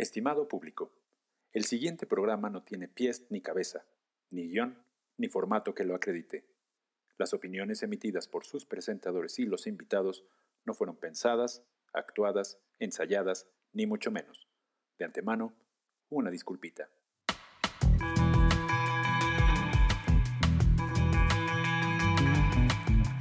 [0.00, 0.94] Estimado público,
[1.52, 3.84] el siguiente programa no tiene pies ni cabeza,
[4.30, 4.82] ni guion,
[5.18, 6.46] ni formato que lo acredite.
[7.18, 10.24] Las opiniones emitidas por sus presentadores y los invitados
[10.64, 14.48] no fueron pensadas, actuadas, ensayadas, ni mucho menos.
[14.98, 15.52] De antemano,
[16.08, 16.88] una disculpita.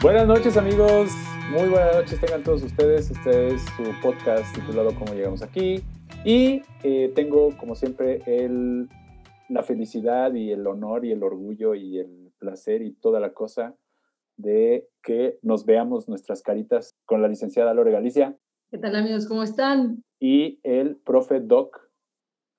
[0.02, 1.12] Buenas noches amigos,
[1.50, 3.12] muy buenas noches tengan todos ustedes.
[3.12, 5.84] Este es su podcast titulado ¿Cómo llegamos aquí?
[6.26, 8.90] Y eh, tengo, como siempre, el,
[9.48, 13.76] la felicidad y el honor y el orgullo y el placer y toda la cosa
[14.36, 18.38] de que nos veamos nuestras caritas con la licenciada Lore Galicia.
[18.70, 19.28] ¿Qué tal amigos?
[19.28, 20.04] ¿Cómo están?
[20.20, 21.90] Y el profe Doc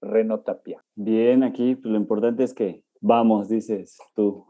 [0.01, 0.83] Reno Tapia.
[0.95, 4.47] Bien, aquí pues, lo importante es que vamos, dices tú.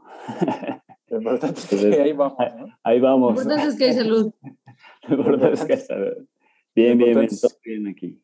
[1.08, 2.38] Lo importante es que ahí vamos.
[2.38, 2.78] ¿no?
[2.84, 3.34] Ahí vamos.
[3.34, 4.32] Lo importante es que hay salud.
[5.08, 6.26] Lo importante es que hay salud.
[6.72, 8.22] Bien, bien, bien, todo bien aquí.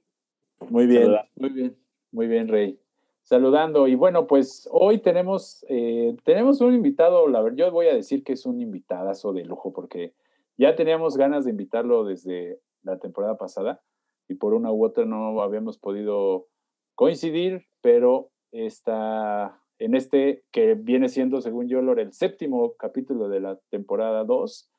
[0.69, 1.77] Muy bien, muy bien,
[2.13, 2.79] muy bien, Rey.
[3.23, 3.89] Saludando.
[3.89, 8.23] Y bueno, pues hoy tenemos, eh, tenemos un invitado, la verdad, yo voy a decir
[8.23, 10.15] que es un invitadazo de lujo, porque
[10.57, 13.83] ya teníamos ganas de invitarlo desde la temporada pasada
[14.29, 16.47] y por una u otra no habíamos podido
[16.95, 23.59] coincidir, pero está en este que viene siendo, según yo, el séptimo capítulo de la
[23.71, 24.71] temporada 2,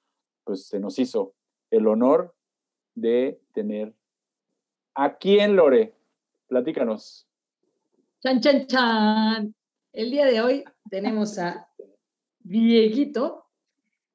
[0.43, 1.33] pues se nos hizo
[1.69, 2.33] el honor
[2.95, 3.93] de tener
[4.99, 5.93] ¿A quién, Lore?
[6.47, 7.27] Platícanos.
[8.19, 9.55] Chan, chan, chan.
[9.93, 11.69] El día de hoy tenemos a
[12.39, 13.45] Dieguito,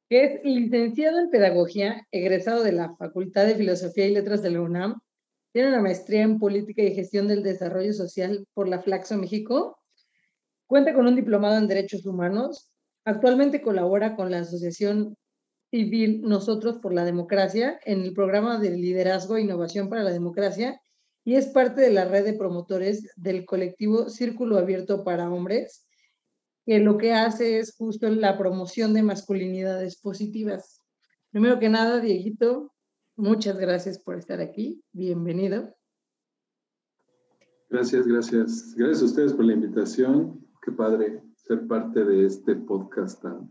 [0.09, 4.61] que es licenciado en Pedagogía, egresado de la Facultad de Filosofía y Letras de la
[4.61, 5.01] UNAM.
[5.53, 9.79] Tiene una maestría en Política y Gestión del Desarrollo Social por la Flaxo México.
[10.67, 12.73] Cuenta con un diplomado en Derechos Humanos.
[13.05, 15.17] Actualmente colabora con la Asociación
[15.73, 20.79] Civil Nosotros por la Democracia en el programa de liderazgo e innovación para la democracia
[21.25, 25.89] y es parte de la red de promotores del colectivo Círculo Abierto para Hombres,
[26.67, 30.83] que lo que hace es justo la promoción de masculinidades positivas.
[31.31, 32.71] Primero que nada, Dieguito,
[33.17, 34.85] muchas gracias por estar aquí.
[34.93, 35.75] Bienvenido.
[37.71, 38.75] Gracias, gracias.
[38.77, 40.47] Gracias a ustedes por la invitación.
[40.63, 43.51] Qué padre ser parte de este podcast tan,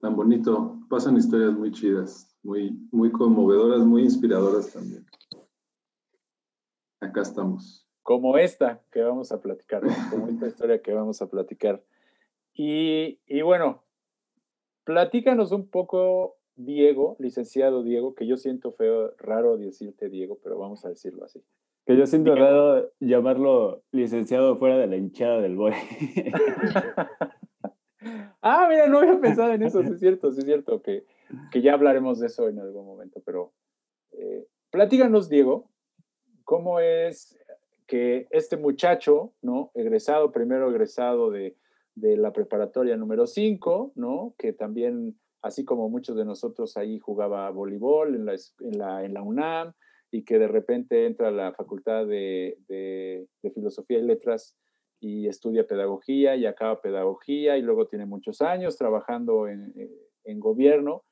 [0.00, 0.75] tan bonito.
[0.88, 5.04] Pasan historias muy chidas, muy, muy conmovedoras, muy inspiradoras también.
[7.00, 7.86] Acá estamos.
[8.02, 11.82] Como esta que vamos a platicar, como esta historia que vamos a platicar.
[12.54, 13.84] Y, y bueno,
[14.84, 20.84] platícanos un poco, Diego, licenciado Diego, que yo siento feo, raro decirte Diego, pero vamos
[20.84, 21.42] a decirlo así.
[21.84, 25.72] Que yo siento raro llamarlo licenciado fuera de la hinchada del boy.
[28.48, 31.04] ah, mira, no había pensado en eso, sí es cierto, sí es cierto, que,
[31.50, 33.52] que ya hablaremos de eso en algún momento, pero
[34.12, 35.70] eh, platícanos, Diego,
[36.44, 37.38] cómo es
[37.86, 39.70] que este muchacho, ¿no?
[39.74, 41.56] Egresado, primero egresado de,
[41.94, 44.34] de la preparatoria número 5, ¿no?
[44.38, 49.14] Que también, así como muchos de nosotros ahí jugaba voleibol en la, en la, en
[49.14, 49.72] la UNAM
[50.10, 54.56] y que de repente entra a la Facultad de, de- de Filosofía y Letras
[55.00, 59.90] y estudia pedagogía y acaba pedagogía y luego tiene muchos años trabajando en, eh,
[60.24, 61.04] en gobierno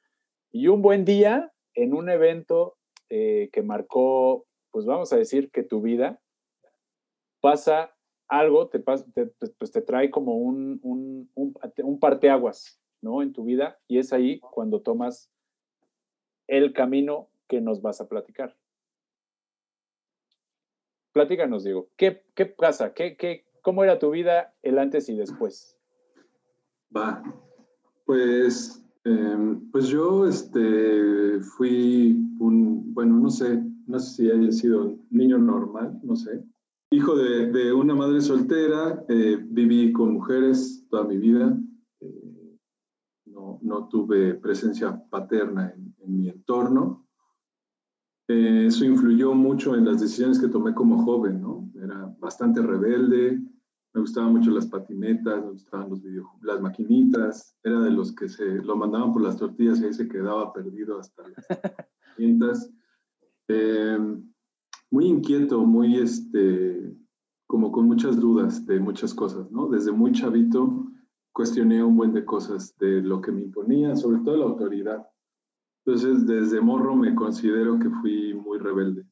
[0.52, 2.76] y un buen día en un evento
[3.10, 6.20] eh, que marcó, pues vamos a decir que tu vida,
[7.40, 7.94] pasa
[8.28, 9.26] algo, te, te-
[9.58, 13.22] pues te trae como un, un, un, un parteaguas, ¿no?
[13.22, 15.30] En tu vida y es ahí cuando tomas
[16.46, 18.56] el camino que nos vas a platicar.
[21.12, 22.92] Platícanos, Diego, ¿qué, qué pasa?
[22.94, 25.78] ¿Qué, qué, ¿Cómo era tu vida el antes y después?
[26.94, 27.22] Va.
[28.04, 34.98] Pues, em, pues yo este, fui un, bueno, no sé, no sé si haya sido
[35.08, 36.44] niño normal, no sé.
[36.90, 41.58] Hijo de, una madre soltera, eh, viví con mujeres toda mi vida.
[42.00, 42.58] eh,
[43.24, 47.04] no, no tuve presencia paterna en, en mi entorno.
[48.28, 51.70] Eh, eso influyó mucho en las decisiones que tomé como joven, ¿no?
[51.82, 53.38] Era bastante rebelde,
[53.94, 58.28] me gustaban mucho las patinetas, me gustaban los videojuegos, las maquinitas, era de los que
[58.28, 61.46] se lo mandaban por las tortillas y ahí se quedaba perdido hasta las
[62.16, 62.70] quintas.
[63.46, 63.98] Eh,
[64.90, 66.92] muy inquieto, muy este,
[67.46, 69.68] como con muchas dudas de muchas cosas, ¿no?
[69.68, 70.86] Desde muy chavito
[71.32, 75.06] cuestioné un buen de cosas de lo que me imponía, sobre todo la autoridad.
[75.84, 79.03] Entonces, desde morro me considero que fui muy rebelde.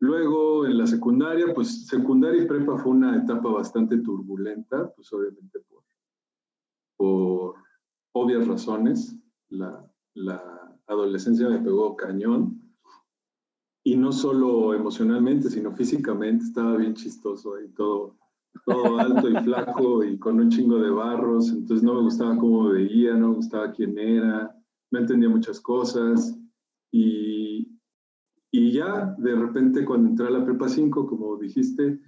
[0.00, 5.60] Luego, en la secundaria, pues secundaria y prepa fue una etapa bastante turbulenta, pues obviamente
[5.60, 5.84] por,
[6.96, 7.54] por
[8.12, 9.16] obvias razones.
[9.50, 10.42] La, la
[10.86, 12.60] adolescencia me pegó cañón.
[13.82, 18.16] y no solo emocionalmente, sino físicamente, estaba bien chistoso ahí todo,
[18.66, 22.68] todo alto y flaco y con un chingo de barros, entonces no me gustaba cómo
[22.68, 24.54] veía, no me gustaba quién era,
[24.90, 26.36] no entendía muchas cosas
[26.90, 27.29] y,
[28.52, 32.00] y ya de repente cuando entré a la prepa 5, como dijiste,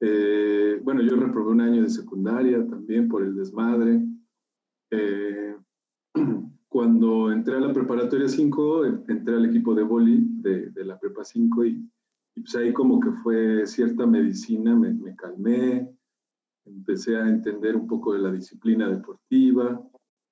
[0.00, 4.02] eh, bueno, yo reprobé un año de secundaria también por el desmadre.
[4.90, 5.56] Eh,
[6.68, 11.24] cuando entré a la preparatoria 5, entré al equipo de boli de, de la prepa
[11.24, 11.90] 5 y,
[12.34, 15.90] pues ahí como que fue cierta medicina, me, me, calmé,
[16.66, 19.82] empecé a entender un poco de la disciplina deportiva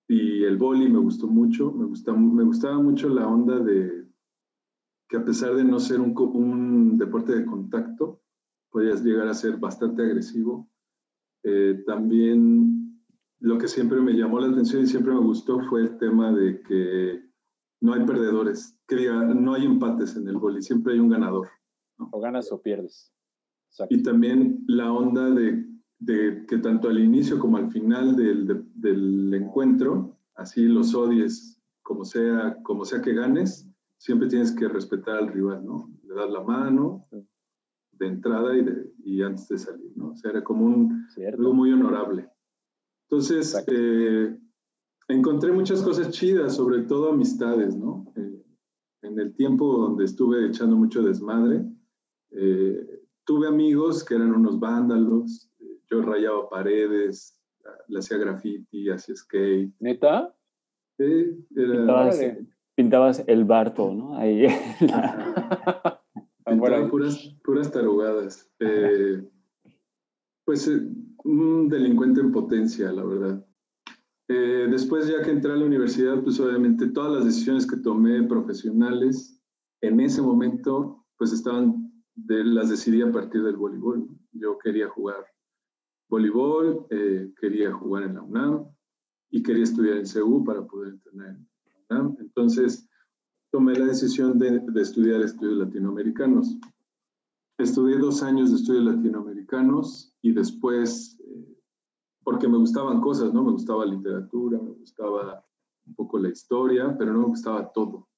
[0.07, 4.06] y el boli me gustó mucho, me, gusta, me gustaba mucho la onda de
[5.09, 8.21] que a pesar de no ser un, un deporte de contacto,
[8.71, 10.69] podías llegar a ser bastante agresivo.
[11.45, 13.03] Eh, también
[13.41, 16.61] lo que siempre me llamó la atención y siempre me gustó fue el tema de
[16.63, 17.23] que
[17.81, 21.49] no hay perdedores, que diga, no hay empates en el boli, siempre hay un ganador.
[21.99, 22.09] ¿no?
[22.13, 23.13] O ganas o pierdes.
[23.71, 23.95] Exacto.
[23.95, 25.67] Y también la onda de,
[25.99, 31.61] de, que tanto al inicio como al final del, de, del encuentro, así los odies,
[31.83, 33.66] como sea, como sea que ganes,
[33.99, 35.91] siempre tienes que respetar al rival, ¿no?
[36.05, 37.07] Le das la mano,
[37.99, 40.11] de entrada y, de, y antes de salir, ¿no?
[40.11, 42.29] O sea, era como un, algo muy honorable.
[43.09, 44.37] Entonces, eh,
[45.09, 48.13] encontré muchas cosas chidas, sobre todo amistades, ¿no?
[48.17, 48.43] Eh,
[49.03, 51.65] en el tiempo donde estuve echando mucho desmadre,
[52.33, 55.51] eh, tuve amigos que eran unos vándalos,
[55.89, 57.41] yo rayaba paredes,
[57.89, 59.73] le hacía graffiti, hacía skate.
[59.79, 60.35] ¿Neta?
[60.99, 62.11] Sí, era...
[62.77, 64.17] Pintabas, el Barto, ¿no?
[64.17, 64.47] Ahí.
[66.45, 68.49] Pintaba puras, puras tarugadas.
[68.61, 69.29] Eh,
[70.45, 70.81] pues eh,
[71.25, 73.45] un delincuente en potencia, la verdad.
[74.29, 78.23] Eh, después, ya que entré a la universidad, pues obviamente todas las decisiones que tomé
[78.25, 79.41] profesionales
[79.81, 84.09] en ese momento, pues estaban, de, las decidí a partir del voleibol.
[84.33, 85.25] Yo quería jugar
[86.09, 88.69] voleibol, eh, quería jugar en la UNAM
[89.31, 91.56] y quería estudiar en CEU para poder entrenar en la
[91.91, 92.17] UNAM.
[92.21, 92.89] Entonces,
[93.51, 96.57] tomé la decisión de, de, estudiar estudios latinoamericanos.
[97.59, 101.59] Estudié dos años de estudios latinoamericanos y después, eh,
[102.23, 103.43] porque me gustaban cosas, ¿no?
[103.43, 105.45] Me gustaba literatura, me gustaba
[105.87, 108.09] un poco la historia, pero no me gustaba todo.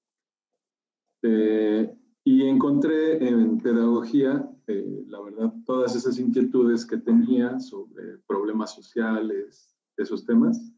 [1.22, 1.94] Eh,
[2.24, 9.74] y encontré en pedagogía, eh, la verdad, todas esas inquietudes que tenía sobre problemas sociales,
[9.96, 10.72] esos temas,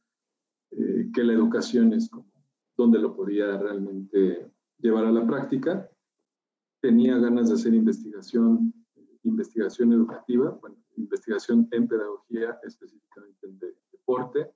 [0.70, 2.30] eh, que la educación es como
[2.80, 5.88] donde lo podía realmente llevar a la práctica.
[6.80, 8.72] Tenía ganas de hacer investigación,
[9.22, 14.50] investigación educativa, bueno, investigación en pedagogía, específicamente en de, deporte.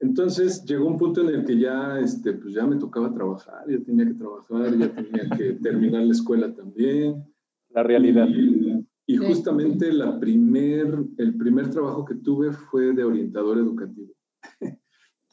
[0.00, 3.82] Entonces llegó un punto en el que ya, este, pues ya me tocaba trabajar, ya
[3.82, 7.24] tenía que trabajar, ya tenía que terminar la escuela también.
[7.70, 8.26] La realidad.
[8.28, 14.12] Y, y justamente la primer, el primer trabajo que tuve fue de orientador educativo.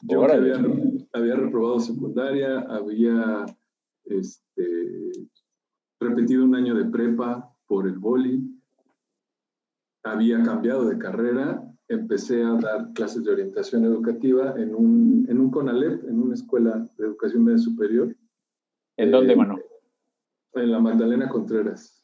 [0.02, 0.58] Yo había,
[1.18, 3.46] había, reprobado secundaria, había
[4.04, 5.10] este,
[6.00, 8.58] repetido un año de prepa por el boli,
[10.04, 15.50] había cambiado de carrera, empecé a dar clases de orientación educativa en un, en un
[15.50, 18.14] CONALEP, en una escuela de educación media superior.
[18.96, 19.58] ¿En dónde, mano?
[20.54, 22.02] En la Magdalena Contreras.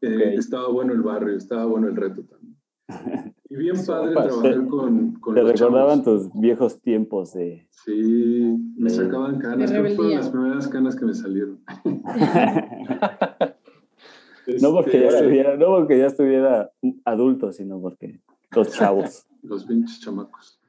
[0.00, 2.56] Eh, estaba bueno el barrio, estaba bueno el reto también.
[3.54, 6.32] Y bien padre trabajar con, con Te recordaban chavos.
[6.32, 7.68] tus viejos tiempos de...
[7.70, 9.70] Sí, me de, sacaban canas.
[9.70, 11.60] fueron las primeras canas que me salieron.
[14.60, 16.72] no, porque ya estuviera, no porque ya estuviera
[17.04, 18.20] adulto, sino porque
[18.56, 19.24] los chavos.
[19.42, 20.60] los pinches chamacos.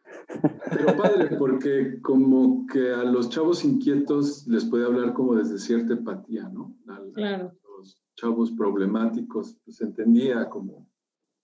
[0.70, 5.94] Pero padre, porque como que a los chavos inquietos les puede hablar como desde cierta
[5.94, 6.76] empatía, ¿no?
[6.88, 7.46] A, claro.
[7.46, 10.88] a los chavos problemáticos, pues entendía como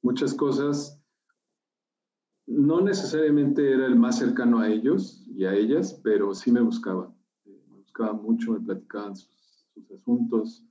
[0.03, 1.00] muchas cosas
[2.47, 7.13] no necesariamente era el más cercano a ellos y a ellas, pero sí me buscaba.
[7.45, 9.31] Me buscaba mucho, me platicaban sus,
[9.91, 10.65] asuntos.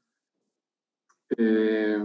[1.36, 1.98] Eh,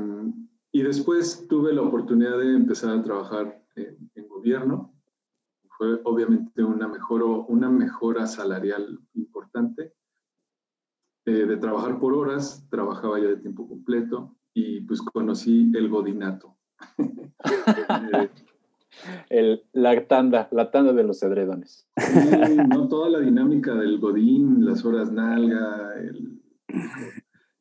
[0.71, 4.93] y después tuve la oportunidad de empezar a trabajar en, gobierno.
[5.77, 6.87] Fue obviamente una
[7.69, 9.93] mejora salarial importante.
[11.25, 16.55] Eh, de trabajar por horas, trabajaba ya de tiempo completo y pues conocí el godinato.
[16.99, 18.29] eh,
[19.29, 21.87] el, la tanda, la tanda de los edredones.
[21.97, 26.41] Sí, no toda la dinámica del godín, las horas nalga, el,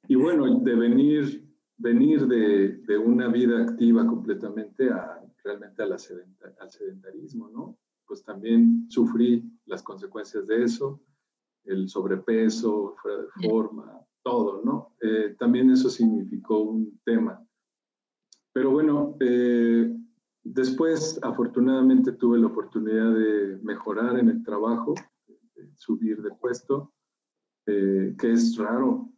[0.09, 1.49] y bueno, de venir,
[1.79, 7.79] venir de, de, una vida activa completamente a realmente a la sedenta, al sedentarismo, ¿no?
[8.07, 11.03] Pues también sufrí las consecuencias de eso,
[11.65, 14.95] el sobrepeso, fuera de forma, todo, ¿no?
[15.01, 17.47] Eh, también eso significó un tema.
[18.53, 19.95] Pero bueno, eh,
[20.45, 24.95] después afortunadamente tuve la oportunidad de mejorar en el trabajo,
[25.77, 26.93] subir de puesto,
[27.67, 29.11] que es raro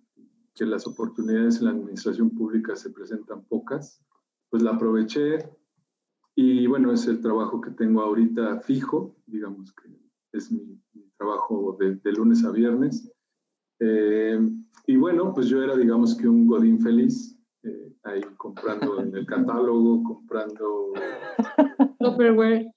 [0.54, 4.02] que las oportunidades en la administración pública se presentan pocas,
[4.48, 5.50] pues la aproveché
[6.34, 9.88] y bueno, es el trabajo que tengo ahorita fijo, digamos que
[10.32, 10.78] es mi,
[11.16, 13.10] trabajo de, lunes a viernes.
[13.80, 14.38] Eh,
[14.86, 17.35] y bueno, pues yo era, digamos que un godín feliz,
[17.66, 20.92] eh, ahí comprando en el catálogo, comprando...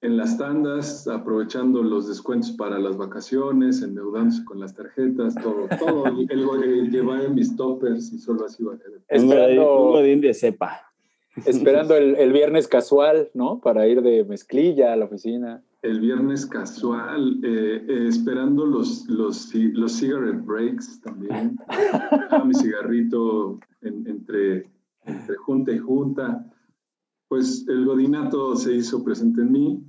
[0.00, 6.06] En las tandas, aprovechando los descuentos para las vacaciones, endeudándose con las tarjetas, todo, todo.
[6.30, 9.00] el, el, llevar mis toppers y solo así iba a quedar.
[9.08, 10.92] Esperando, un de cepa.
[11.46, 13.60] Esperando el, el, viernes casual, ¿no?
[13.60, 19.54] Para ir de mezclilla a la oficina el viernes casual, eh, eh, esperando los, los,
[19.54, 21.56] los cigarette breaks también.
[22.30, 24.70] a mi cigarrito entre,
[25.04, 26.44] entre junta y junta.
[27.28, 29.84] Pues el godinato se hizo presente en mí.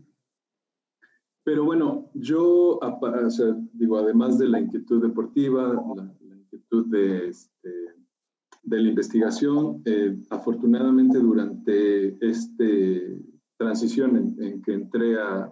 [1.44, 7.70] Pero bueno, yo, o sea, digo, además de la inquietud deportiva, la, inquietud de, este,
[8.62, 13.20] de la investigación, eh, afortunadamente durante este
[13.60, 15.52] transición en, que entré a,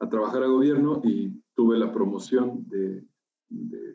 [0.00, 3.02] a, trabajar a gobierno y tuve la promoción de,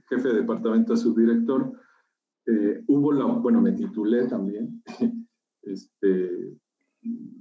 [0.09, 1.71] jefe de departamento a subdirector.
[2.47, 4.83] Eh, hubo la, bueno, me titulé también.
[5.61, 6.57] este,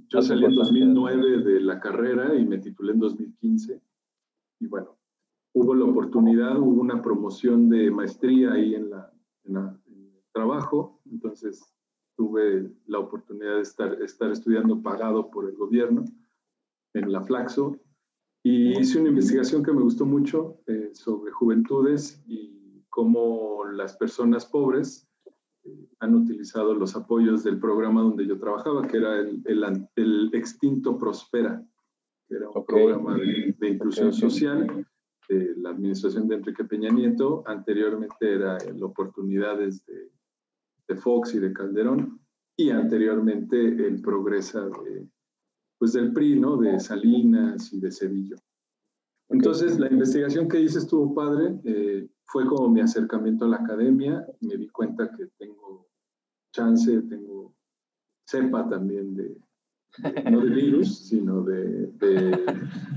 [0.07, 3.81] yo salí en 2009 de la carrera y me titulé en 2015.
[4.59, 4.97] Y bueno,
[5.53, 9.11] hubo la oportunidad, hubo una promoción de maestría ahí en, la,
[9.43, 11.01] en, la, en el trabajo.
[11.11, 11.73] Entonces,
[12.19, 16.03] tuve la oportunidad de estar, estar estudiando pagado por el gobierno
[16.93, 17.79] en la Flaxo
[18.43, 24.45] y hice una investigación que me gustó mucho eh, sobre juventudes y cómo las personas
[24.45, 25.07] pobres
[25.63, 29.41] eh, han utilizado los apoyos del programa donde yo trabajaba, que era el,
[29.95, 31.65] el, Extinto Prospera,
[32.27, 34.85] que era un programa de, inclusión social
[35.29, 37.43] de la administración de Enrique Peña Nieto.
[37.45, 40.18] Anteriormente era el Oportunidades de
[40.89, 42.19] de Fox y de Calderón,
[42.57, 45.07] y anteriormente el Progresa de,
[45.77, 46.57] pues del PRI, ¿no?
[46.57, 48.35] De Salinas y de Sevillo.
[49.29, 54.25] Entonces, la investigación que hice estuvo padre, eh, fue como mi acercamiento a la academia,
[54.41, 55.87] me di cuenta que tengo
[56.51, 57.53] chance, tengo
[58.27, 59.37] cepa también de,
[60.29, 62.45] no de virus, sino de, de,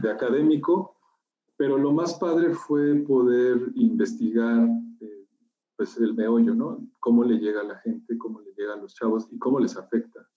[0.02, 0.96] de, académico,
[1.56, 4.68] pero lo más padre fue poder investigar
[5.76, 6.86] pues el meollo, ¿no?
[7.00, 9.76] Cómo le llega a la gente, cómo le llega a los chavos y cómo les
[9.76, 10.28] afecta.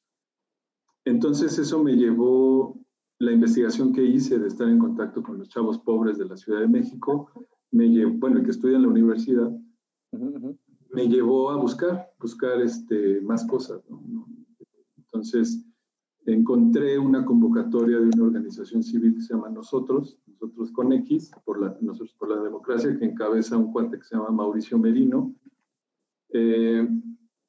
[1.05, 2.79] Entonces eso me llevó,
[3.19, 6.59] la investigación que hice de estar en contacto con los chavos pobres de la Ciudad
[6.59, 7.29] de México,
[7.71, 9.51] me llevó, bueno, el que estudia en la universidad,
[10.91, 14.27] me llevó a buscar, buscar este, más cosas, ¿no?
[14.97, 15.65] Entonces
[16.25, 21.61] encontré una convocatoria de una organización civil que se llama Nosotros, nosotros con X, por
[21.61, 25.33] la, nosotros por la democracia, que encabeza un cuate que se llama Mauricio Merino,
[26.29, 26.87] eh,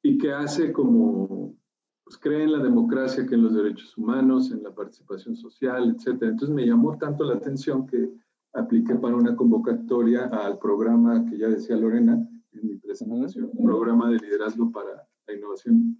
[0.03, 1.55] y que hace como,
[2.03, 6.21] pues cree en la democracia, que en los derechos humanos, en la participación social, etc.
[6.21, 8.09] Entonces me llamó tanto la atención que
[8.53, 12.13] apliqué para una convocatoria al programa que ya decía Lorena
[12.53, 15.97] en mi presentación, programa de liderazgo para la innovación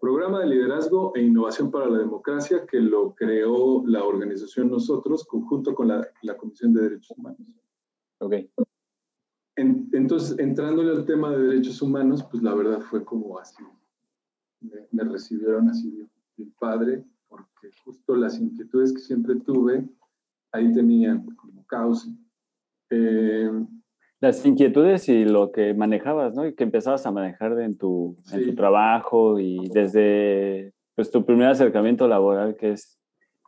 [0.00, 5.74] Programa de Liderazgo e Innovación para la Democracia que lo creó la organización Nosotros conjunto
[5.74, 7.40] con la, la Comisión de Derechos Humanos.
[8.18, 8.34] Ok.
[9.56, 13.62] entonces, entrándole al tema de derechos humanos, pues la verdad fue como así.
[14.60, 19.86] Me, recibieron así mi padre, porque justo las inquietudes que siempre tuve,
[20.52, 22.08] ahí tenían como causa.
[22.90, 23.50] Eh,
[24.20, 26.46] las inquietudes y lo que manejabas, ¿no?
[26.46, 31.48] Y que empezabas a manejar en tu, en tu trabajo y desde pues, tu primer
[31.48, 32.98] acercamiento laboral, que es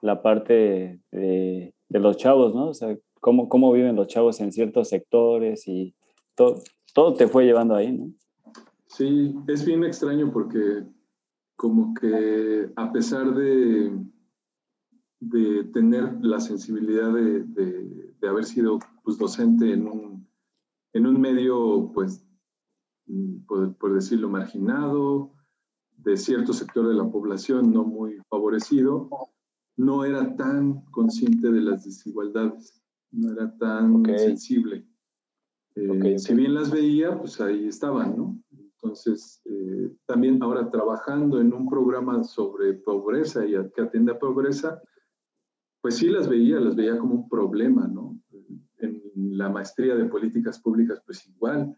[0.00, 2.68] la parte de, de, los chavos, ¿no?
[2.68, 5.94] O sea, cómo, cómo viven los chavos en ciertos sectores y
[6.34, 6.62] todo,
[6.94, 8.10] todo te fue llevando ahí, ¿no?
[8.86, 10.84] Sí, es bien extraño porque
[11.56, 13.92] como que a pesar de,
[15.20, 20.11] de tener la sensibilidad de, de, de haber sido pues, docente en un
[20.92, 22.24] en un medio, pues,
[23.06, 25.32] mm, por, decirlo, marginado,
[25.96, 29.08] de cierto sector de la población no muy favorecido,
[29.76, 34.86] no era tan consciente de las desigualdades, no era tan sensible.
[35.74, 38.38] Eh, si bien las veía, pues ahí estaban, ¿no?
[38.50, 44.82] Entonces, eh, también ahora trabajando en un programa sobre pobreza y que atiende a pobreza,
[45.80, 48.01] pues sí las veía, las veía como un problema, ¿no?
[49.14, 51.76] La maestría de políticas públicas, pues igual,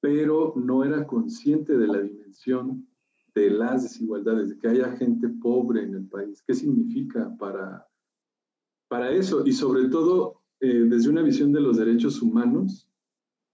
[0.00, 2.88] pero no era consciente de la dimensión
[3.34, 6.42] de las desigualdades, de que haya gente pobre en el país.
[6.46, 7.86] ¿Qué significa para,
[8.88, 9.46] para eso?
[9.46, 12.88] Y sobre todo, eh, desde una visión de los derechos humanos,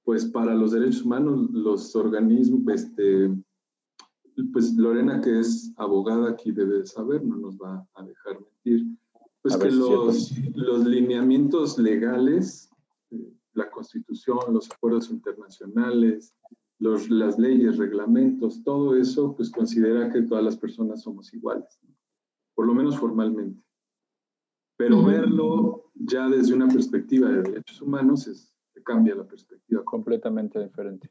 [0.04, 3.30] pues para los derechos humanos, los organismos, este,
[4.52, 8.86] pues Lorena, que es abogada aquí, debe saber, no nos va a dejar mentir,
[9.42, 12.70] pues que los, los lineamientos legales,
[13.52, 16.34] la constitución, los acuerdos internacionales,
[16.78, 21.80] las leyes, reglamentos, todo eso, pues considera que todas las personas somos iguales,
[22.54, 23.62] por lo menos formalmente.
[24.76, 29.82] Pero verlo ya desde una perspectiva de derechos humanos es, cambia la perspectiva.
[29.84, 31.10] Completamente diferente.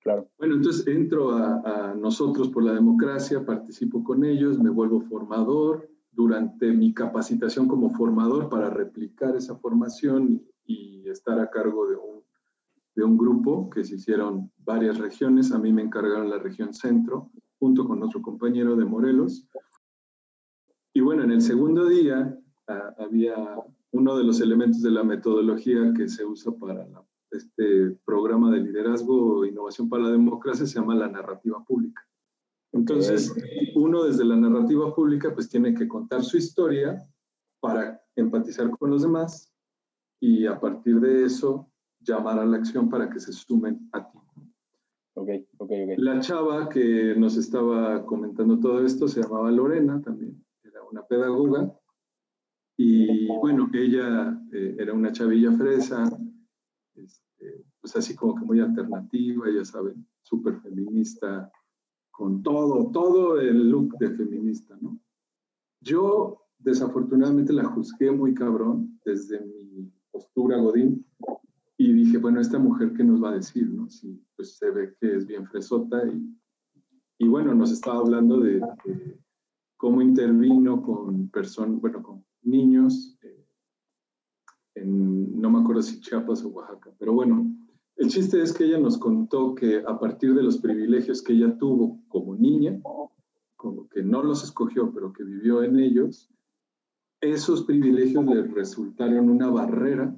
[0.00, 0.28] Claro.
[0.38, 5.88] Bueno, entonces entro a, a, nosotros por la democracia, participo con ellos, me vuelvo formador.
[6.10, 10.53] Durante mi capacitación como formador para replicar esa formación y
[11.14, 12.24] estar a cargo de un
[12.94, 15.52] de un grupo que se hicieron varias regiones.
[15.52, 19.48] A mí me encargaron la región centro, junto con otro compañero de Morelos.
[20.92, 23.36] Y bueno, en el segundo día ah, había
[23.90, 26.86] uno de los elementos de la metodología que se usa para
[27.30, 32.02] este programa de liderazgo e innovación para la democracia, se llama la narrativa pública.
[32.72, 33.32] Entonces,
[33.76, 37.00] uno desde la narrativa pública pues tiene que contar su historia
[37.60, 39.53] para empatizar con los demás
[40.24, 44.18] y a partir de eso llamar a la acción para que se sumen a ti.
[45.16, 45.96] Okay, okay, okay.
[45.98, 51.78] La chava que nos estaba comentando todo esto se llamaba Lorena también, era una pedagoga.
[52.78, 56.04] Y bueno, ella eh, era una chavilla fresa,
[56.94, 61.52] este, pues así como que muy alternativa, ya saben, súper feminista,
[62.10, 64.98] con todo, todo el look de feminista, ¿no?
[65.82, 69.53] Yo desafortunadamente la juzgué muy cabrón desde mi
[70.14, 71.04] postura Godín,
[71.76, 73.68] y dije, bueno, esta mujer, ¿qué nos va a decir?
[73.68, 73.88] No?
[74.36, 76.38] Pues se ve que es bien fresota y,
[77.18, 78.62] y bueno, nos estaba hablando de,
[79.76, 83.44] cómo intervino con personas, bueno, con niños, eh,
[84.76, 87.52] en, no me acuerdo si Chiapas o Oaxaca, pero bueno,
[87.96, 91.58] el chiste es que ella nos contó que a partir de los privilegios que ella
[91.58, 92.80] tuvo como niña,
[93.56, 96.30] como que no los escogió, pero que vivió en ellos,
[97.24, 100.14] esos privilegios le resultaron una barrera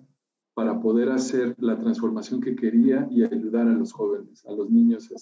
[0.55, 5.13] para poder hacer la transformación que quería y ayudar a los jóvenes, a los niños,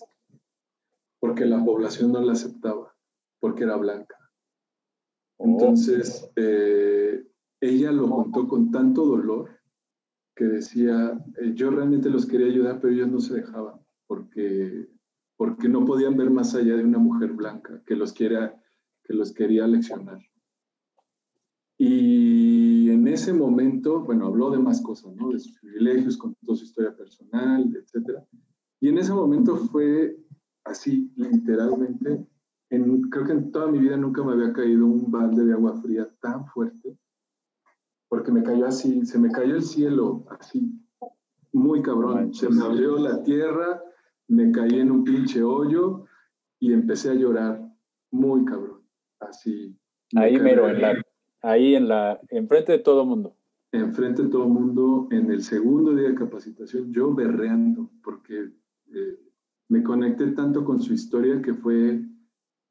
[1.18, 2.94] porque la población no la aceptaba,
[3.40, 4.16] porque era blanca.
[5.38, 5.47] Oh.
[5.47, 7.27] Entonces, eh,
[7.61, 9.51] ella lo contó con tanto dolor
[10.37, 14.88] que decía, eh, yo realmente los quería ayudar, pero ellos no se dejaban, porque,
[15.37, 18.61] porque no podían ver más allá de una mujer blanca que los, quiera,
[19.03, 20.18] que los quería leccionar.
[21.77, 25.31] Y en ese momento, bueno, habló de más cosas, ¿no?
[25.31, 28.21] De sus privilegios, contó su historia personal, etc.
[28.81, 30.17] Y en ese momento fue
[30.65, 32.27] así, literalmente,
[32.71, 35.81] en, creo que en toda mi vida nunca me había caído un balde de agua
[35.81, 36.97] fría tan fuerte,
[38.09, 40.73] porque me cayó así, se me cayó el cielo, así,
[41.53, 42.33] muy cabrón.
[42.35, 43.83] Se me abrió la tierra,
[44.29, 46.05] me caí en un pinche hoyo
[46.59, 47.61] y empecé a llorar,
[48.11, 48.83] muy cabrón,
[49.21, 49.77] así.
[50.17, 51.04] Ahí mero, en la,
[51.44, 53.37] ahí en la, enfrente de todo mundo.
[53.70, 58.50] Enfrente de todo mundo, en el segundo día de capacitación, yo berreando, porque
[58.94, 59.18] eh,
[59.68, 62.00] me conecté tanto con su historia que fue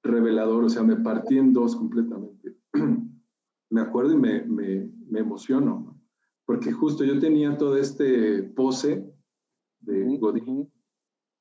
[0.02, 2.56] revelador, o sea, me partí en dos completamente.
[3.70, 6.00] me acuerdo y me, me, me emociono,
[6.46, 9.14] porque justo yo tenía todo este pose
[9.82, 10.72] de Godín,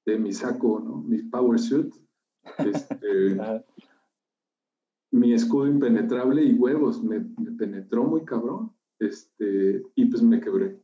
[0.04, 1.02] de mi saco, ¿no?
[1.02, 1.94] mi power suit,
[2.58, 3.38] este,
[5.12, 7.20] mi escudo impenetrable y huevos, me,
[7.58, 10.80] penetró muy cabrón, este, y pues me quebré.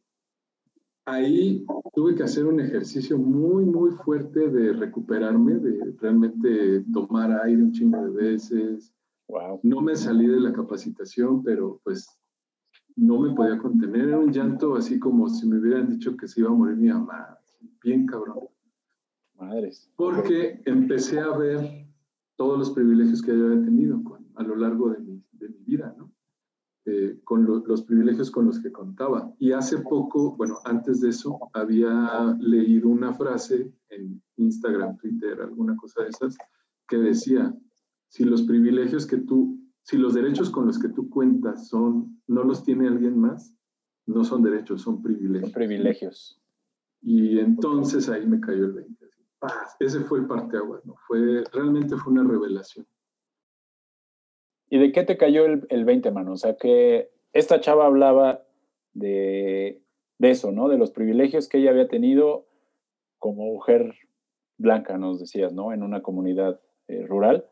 [1.07, 1.65] Ahí
[1.95, 7.73] tuve que hacer un ejercicio muy, muy fuerte de recuperarme, de realmente tomar aire un
[7.73, 8.93] chingo de veces.
[9.29, 9.61] Wow.
[9.63, 12.07] No me salí de la capacitación, pero pues
[12.97, 14.09] no me podía contener.
[14.09, 16.89] Era un llanto así como si me hubieran dicho que se iba a morir mi
[16.89, 17.39] mamá.
[17.83, 18.49] Bien cabrón.
[19.39, 19.91] Madres.
[19.97, 21.87] Porque empecé a ver
[22.37, 24.03] todos los privilegios que yo había tenido
[24.39, 26.13] a lo largo de mi, de mi vida, ¿no?
[26.91, 29.31] Eh, con los privilegios con los que contaba.
[29.39, 35.77] Y hace poco, bueno, antes de eso, había leído una frase en Instagram, Twitter, alguna
[35.77, 36.39] cosa de esas,
[36.89, 37.55] que decía,
[38.09, 42.43] si los privilegios que tú, si los derechos con los que tú cuentas son, no
[42.43, 43.55] los tiene alguien más,
[44.07, 45.51] no son derechos, son privilegios.
[45.51, 46.41] Son privilegios.
[47.03, 49.07] Y entonces ahí me cayó el 20.
[49.79, 50.95] Ese fue el parteaguas, ¿no?
[51.07, 52.87] Fue, realmente fue una revelación.
[54.71, 56.33] ¿Y de qué te cayó el, el 20, mano?
[56.33, 58.45] O sea, que esta chava hablaba
[58.93, 59.83] de,
[60.19, 60.69] de, eso, ¿no?
[60.69, 62.47] De los privilegios que ella había tenido
[63.19, 63.95] como mujer
[64.59, 65.73] blanca, nos decías, ¿no?
[65.73, 67.49] En una comunidad eh, rural.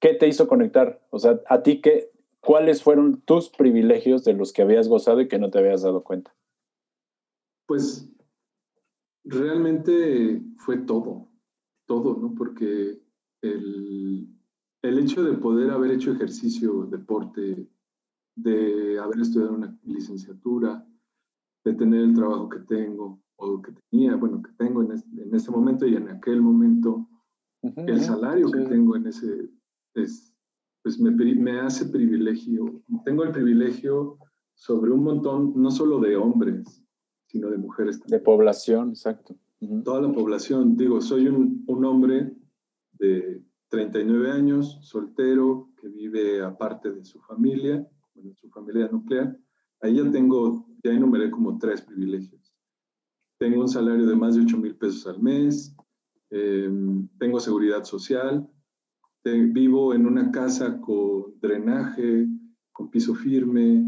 [0.00, 1.00] ¿Qué te hizo conectar?
[1.10, 5.28] O sea, a ti, qué, ¿cuáles fueron tus privilegios de los que habías gozado y
[5.28, 6.34] que no te habías dado cuenta?
[7.66, 8.10] Pues
[9.24, 11.28] realmente fue todo,
[11.86, 12.34] todo, ¿no?
[12.34, 13.00] Porque
[13.40, 14.28] el,
[14.84, 17.66] el hecho de poder haber hecho ejercicio, deporte,
[18.36, 20.86] de haber estudiado una licenciatura,
[21.64, 25.50] de tener el trabajo que tengo o que tenía, bueno, que tengo en, en ese
[25.50, 27.08] momento y en aquel momento,
[27.62, 29.48] el salario que tengo en ese,
[29.94, 30.34] es,
[30.82, 32.82] pues me, me, hace privilegio.
[33.06, 34.18] Tengo el privilegio
[34.54, 36.84] sobre un montón, no solo de hombres,
[37.26, 38.02] sino de mujeres.
[38.02, 39.34] De población, exacto.
[39.82, 40.76] Toda la población.
[40.76, 42.36] Digo, soy un, un hombre
[42.98, 49.36] de 39 años, soltero, que vive aparte de su familia, bueno, su familia nuclear.
[49.80, 52.54] Ahí ya tengo, ya enumeré como tres privilegios.
[53.38, 55.74] Tengo un salario de más de 8 mil pesos al mes,
[56.30, 58.48] em, tengo seguridad social,
[59.24, 62.28] vivo en una casa con drenaje,
[62.72, 63.84] con piso firme,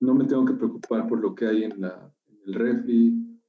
[0.00, 3.40] no me tengo que preocupar por lo que hay en, la, en el refri,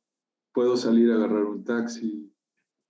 [0.53, 2.31] puedo salir a agarrar un taxi.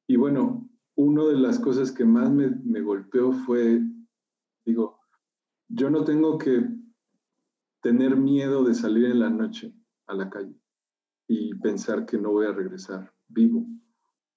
[0.07, 0.66] Y bueno,
[0.97, 3.81] una de las cosas que más me, me golpeó fue,
[4.65, 4.99] digo,
[5.69, 6.67] yo no tengo que
[7.81, 9.73] tener miedo de salir en la noche
[10.07, 10.59] a la calle
[11.27, 13.65] y pensar que no voy a regresar vivo.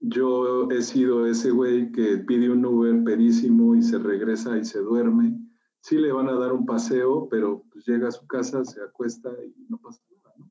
[0.00, 4.80] Yo he sido ese güey que pide un Uber pedísimo y se regresa y se
[4.80, 5.38] duerme.
[5.80, 9.30] Sí le van a dar un paseo, pero pues llega a su casa, se acuesta
[9.42, 10.34] y no pasa nada.
[10.38, 10.50] ¿no?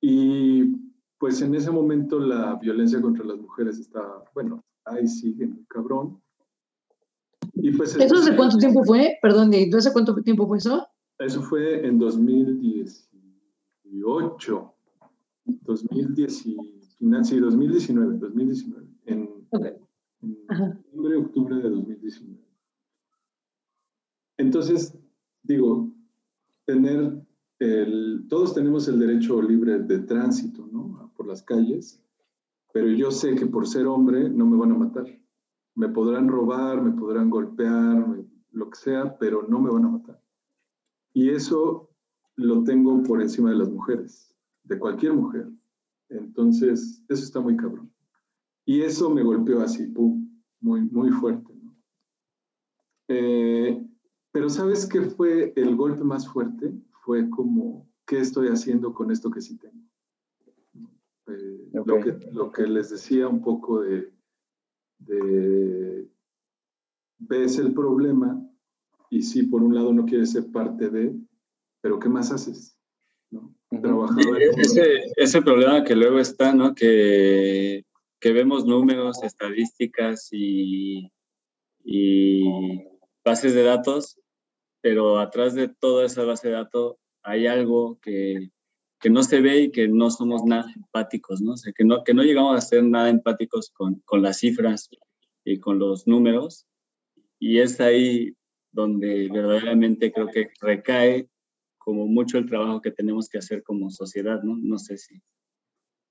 [0.00, 0.74] Y
[1.18, 6.20] pues en ese momento la violencia contra las mujeres está, bueno, ahí sigue cabrón.
[7.54, 9.18] Y pues, ¿Eso hace cuánto tiempo fue?
[9.20, 10.86] Perdón, ¿de hace cuánto tiempo fue eso?
[11.18, 14.74] Eso fue en 2018.
[15.44, 16.56] 2010 sí,
[17.00, 19.72] 2019, 2019, en, okay.
[20.48, 22.40] en octubre de 2019.
[24.38, 24.96] Entonces,
[25.42, 25.92] digo,
[26.64, 27.20] tener
[27.58, 31.12] el, todos tenemos el derecho libre de tránsito, ¿no?
[31.16, 32.02] Por las calles,
[32.72, 35.06] pero yo sé que por ser hombre no me van a matar.
[35.74, 40.22] Me podrán robar, me podrán golpear, lo que sea, pero no me van a matar.
[41.12, 41.90] Y eso
[42.36, 45.48] lo tengo por encima de las mujeres, de cualquier mujer.
[46.08, 47.90] Entonces, eso está muy cabrón.
[48.64, 49.92] Y eso me golpeó así,
[50.60, 51.52] muy, muy fuerte.
[53.08, 53.86] Eh,
[54.30, 56.72] pero ¿sabes qué fue el golpe más fuerte?
[57.04, 59.91] Fue como, ¿qué estoy haciendo con esto que sí tengo?
[61.72, 64.12] Lo, que, lo, que, les decía un poco de,
[64.98, 66.06] de,
[67.18, 68.46] ves el problema
[69.08, 71.14] y sí, por un lado no quieres ser parte de,
[71.80, 72.76] pero ¿qué más haces?
[74.58, 76.74] ese, ese, problema que luego está, ¿no?
[76.74, 77.84] Que,
[78.20, 81.10] que vemos números, estadísticas y,
[81.84, 82.44] y,
[83.24, 84.20] bases de datos,
[84.82, 88.50] pero atrás de toda esa base de datos hay algo que,
[89.02, 91.54] que no se ve y que no somos nada empáticos, ¿no?
[91.54, 94.88] O sea, que no, que no llegamos a ser nada empáticos con, con las cifras
[95.44, 96.68] y con los números.
[97.40, 98.36] Y es ahí
[98.70, 101.28] donde verdaderamente creo que recae
[101.78, 104.56] como mucho el trabajo que tenemos que hacer como sociedad, ¿no?
[104.56, 105.20] No sé si.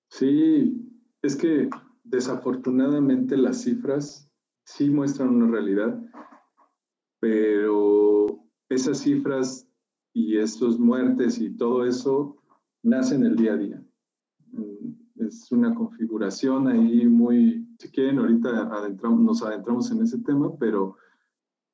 [0.10, 0.86] Sí,
[1.22, 1.70] es que
[2.04, 4.30] desafortunadamente las cifras
[4.66, 5.98] sí muestran una realidad,
[7.22, 9.66] pero esas cifras
[10.14, 12.41] y esas muertes y todo eso
[12.84, 13.84] nacen el día a día.
[14.52, 18.70] Mm, es una configuración ahí muy, si quieren, ahorita
[19.18, 20.98] nos adentramos en ese tema, pero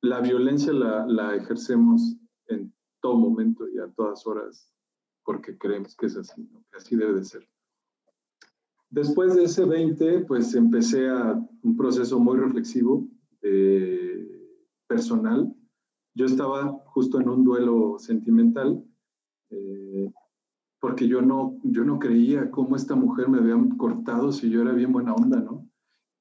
[0.00, 2.16] la violencia la, la ejercemos
[2.46, 4.72] en todo momento y a todas horas
[5.24, 7.46] porque creemos que es así, que así debe de ser.
[8.90, 13.06] Después de ese 20, pues empecé a un proceso muy reflexivo,
[14.88, 15.54] personal.
[16.14, 18.82] Yo estaba justo en un duelo sentimental,
[19.50, 20.10] eh,
[20.80, 24.72] porque yo no, yo no creía cómo esta mujer me había cortado si yo era
[24.72, 25.68] bien buena onda, ¿no?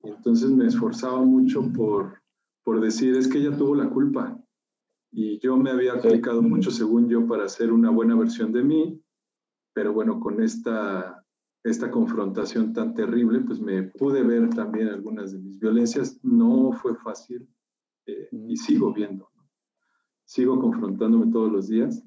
[0.04, 2.22] Y entonces me esforzaba mucho por,
[2.64, 4.38] por decir, es que ella tuvo la culpa,
[5.12, 9.02] y yo me había aplicado mucho, según yo, para hacer una buena versión de mí,
[9.74, 11.24] pero bueno, con esta,
[11.64, 16.20] esta confrontación tan terrible, pues me pude ver también algunas de mis violencias.
[16.24, 17.48] No fue fácil
[18.06, 19.30] eh, y sigo viendo,
[20.26, 22.04] sigo confrontándome todos los días.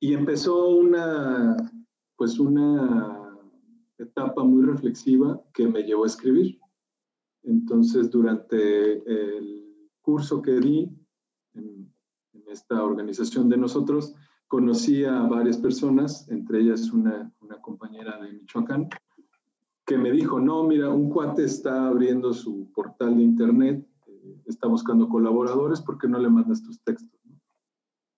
[0.00, 1.56] Y empezó una,
[2.16, 3.38] pues una
[3.98, 6.58] etapa muy reflexiva que me llevó a escribir.
[7.42, 10.90] Entonces, durante el curso que di,
[11.54, 11.92] en,
[12.48, 14.14] esta organización de nosotros,
[14.46, 18.88] conocí a varias personas, entre ellas una, compañera de Michoacán,
[19.84, 24.68] que me dijo, no, mira, un cuate está abriendo su portal de internet, eh, está
[24.68, 27.13] buscando colaboradores, ¿por qué no le mandas tus textos?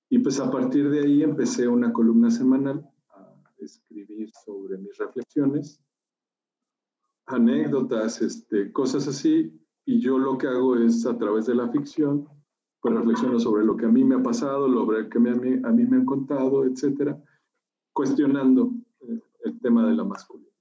[0.09, 5.81] Y pues a partir de ahí empecé una columna semanal a escribir sobre mis reflexiones,
[7.27, 9.53] anécdotas, este, cosas así,
[9.85, 12.29] y yo lo que hago es a través de la ficción,
[12.81, 15.71] pues reflexiono sobre lo que a mí me ha pasado, lo que a mí, a
[15.71, 17.21] mí me han contado, etcétera,
[17.93, 20.53] cuestionando eh, el tema de la masculinidad.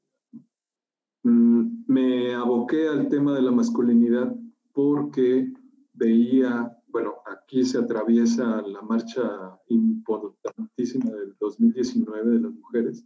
[1.23, 4.35] Mm, me aboqué al tema de la masculinidad
[4.73, 5.51] porque
[5.93, 13.05] veía, bueno, aquí se atraviesa la marcha importantísima del 2019 de las mujeres.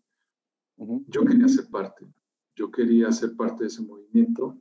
[1.08, 2.06] Yo quería ser parte,
[2.56, 4.56] yo quería ser parte de ese movimiento.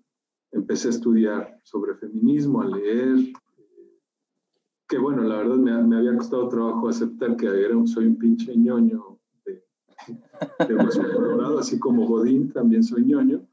[0.50, 3.18] Empecé a estudiar sobre feminismo, a leer,
[4.88, 8.56] que bueno, la verdad me, me había costado trabajo aceptar que era, soy un pinche
[8.56, 9.62] ñoño de,
[10.66, 13.46] de así como Godín, también soy ñoño.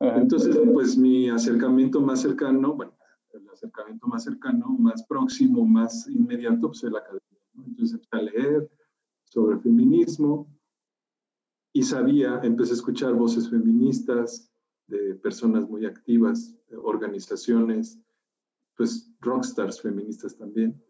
[0.00, 2.92] Entonces, pues mi acercamiento más cercano, bueno,
[3.34, 7.22] el acercamiento más cercano, más próximo, más inmediato, pues es la academia.
[7.66, 8.70] Entonces empecé a leer
[9.24, 10.48] sobre feminismo
[11.72, 14.50] y sabía, empecé a escuchar voces feministas
[14.86, 18.00] de personas muy activas, organizaciones,
[18.76, 20.80] pues rockstars feministas también.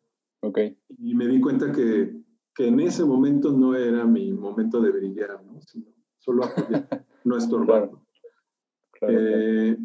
[0.41, 0.59] Ok.
[0.99, 2.21] Y me di cuenta que,
[2.55, 5.61] que en ese momento no era mi momento de brillar, ¿no?
[5.63, 5.87] sino
[6.19, 6.87] solo apoyar,
[7.25, 7.91] no estorbar.
[9.09, 9.77] Eh,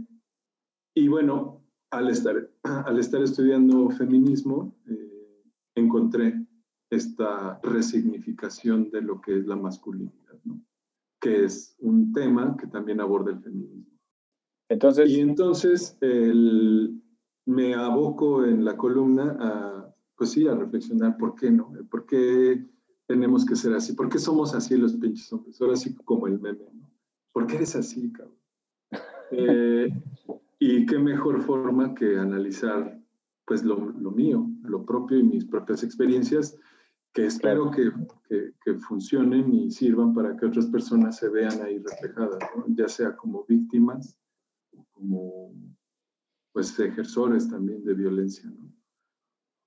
[0.93, 1.58] y bueno,
[1.91, 5.43] al estar, al estar estudiando feminismo, eh,
[5.75, 6.45] encontré
[6.89, 10.61] esta resignificación de lo que es la masculinidad, ¿no?
[11.21, 13.99] que es un tema que también aborda el feminismo.
[14.69, 17.01] Entonces, y entonces el,
[17.45, 22.65] me aboco en la columna a, pues sí, a reflexionar por qué no, por qué
[23.07, 26.39] tenemos que ser así, por qué somos así los pinches hombres, ahora sí como el
[26.39, 26.89] meme, ¿no?
[27.31, 28.35] ¿Por qué eres así, cabrón?
[29.31, 29.91] Eh,
[30.59, 32.99] y qué mejor forma que analizar
[33.45, 36.55] pues lo, lo, mío, lo propio y mis propias experiencias,
[37.13, 37.91] que espero que,
[38.27, 43.15] que, que, funcionen y sirvan para que otras personas se vean ahí reflejadas, ya sea
[43.15, 44.15] como víctimas,
[44.91, 45.51] como
[46.51, 48.47] pues ejersores también de violencia.
[48.47, 48.71] ¿no?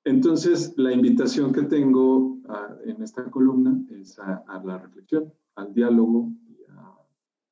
[0.04, 5.74] Entonces, la invitación que tengo a, en esta columna es a, a, la reflexión, al
[5.74, 6.30] diálogo,
[6.68, 6.96] a,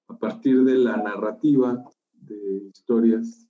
[0.08, 1.82] a partir de la narrativa
[2.34, 3.48] de historias,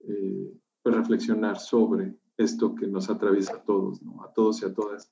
[0.00, 0.52] eh,
[0.82, 4.22] pues reflexionar sobre esto que nos atraviesa a todos, ¿no?
[4.24, 5.10] a todos y a todas.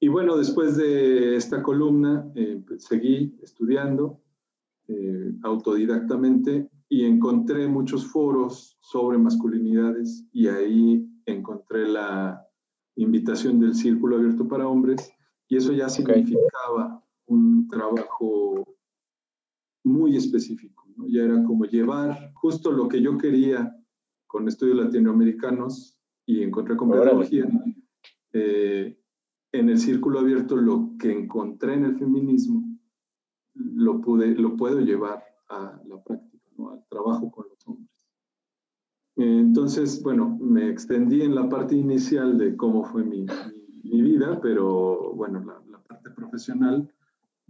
[0.00, 4.20] Y bueno, después de esta columna, eh, pues, seguí estudiando
[4.88, 12.44] eh, autodidactamente y encontré muchos foros sobre masculinidades y ahí encontré la
[12.96, 15.12] invitación del Círculo Abierto para Hombres
[15.48, 18.64] y eso ya significaba un trabajo
[19.84, 20.79] muy específico.
[21.00, 21.08] ¿No?
[21.08, 23.76] Ya era como llevar justo lo que yo quería
[24.26, 27.46] con estudios latinoamericanos y encontré con pedagogía.
[28.32, 28.96] Eh,
[29.52, 32.62] en el círculo abierto lo que encontré en el feminismo
[33.54, 36.70] lo, pude, lo puedo llevar a la práctica, ¿no?
[36.70, 37.90] al trabajo con los hombres.
[39.16, 43.26] Entonces, bueno, me extendí en la parte inicial de cómo fue mi,
[43.82, 46.88] mi, vida, pero bueno, la, la parte profesional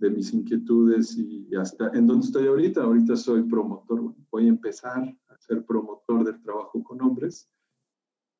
[0.01, 2.83] de mis inquietudes y hasta en donde estoy ahorita.
[2.83, 7.49] Ahorita soy promotor, voy a empezar a ser promotor del trabajo con hombres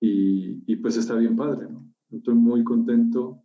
[0.01, 1.87] y, y, pues está bien padre, ¿no?
[2.11, 3.43] Estoy muy contento.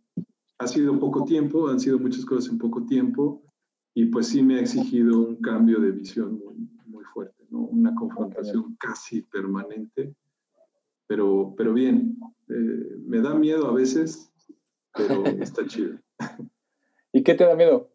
[0.58, 3.42] Ha sido poco tiempo, han sido muchas cosas en poco tiempo
[3.94, 7.60] y pues sí me ha exigido un cambio de visión muy, muy fuerte, ¿no?
[7.60, 10.14] Una confrontación casi permanente,
[11.06, 14.32] pero, pero bien, eh, me da miedo a veces,
[14.94, 15.98] pero está chido.
[17.12, 17.90] ¿Y qué te da miedo?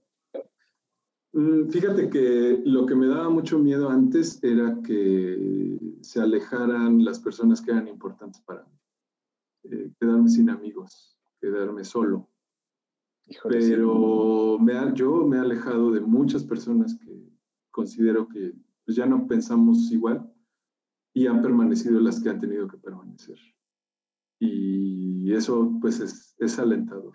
[1.33, 7.19] Mm, fíjate que lo que me daba mucho miedo antes era que se alejaran las
[7.19, 8.79] personas que eran importantes para mí.
[9.63, 12.29] Eh, quedarme sin amigos, quedarme solo.
[13.27, 14.63] Híjole, Pero sí.
[14.63, 17.31] me ha, yo me he alejado de muchas personas que
[17.69, 20.29] considero que pues, ya no pensamos igual
[21.13, 23.37] y han permanecido las que han tenido que permanecer.
[24.39, 27.13] Y eso pues es, es alentador.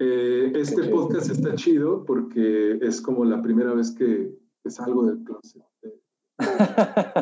[0.00, 4.32] Eh, este podcast está chido porque es como la primera vez que,
[4.62, 5.62] que salgo del closet.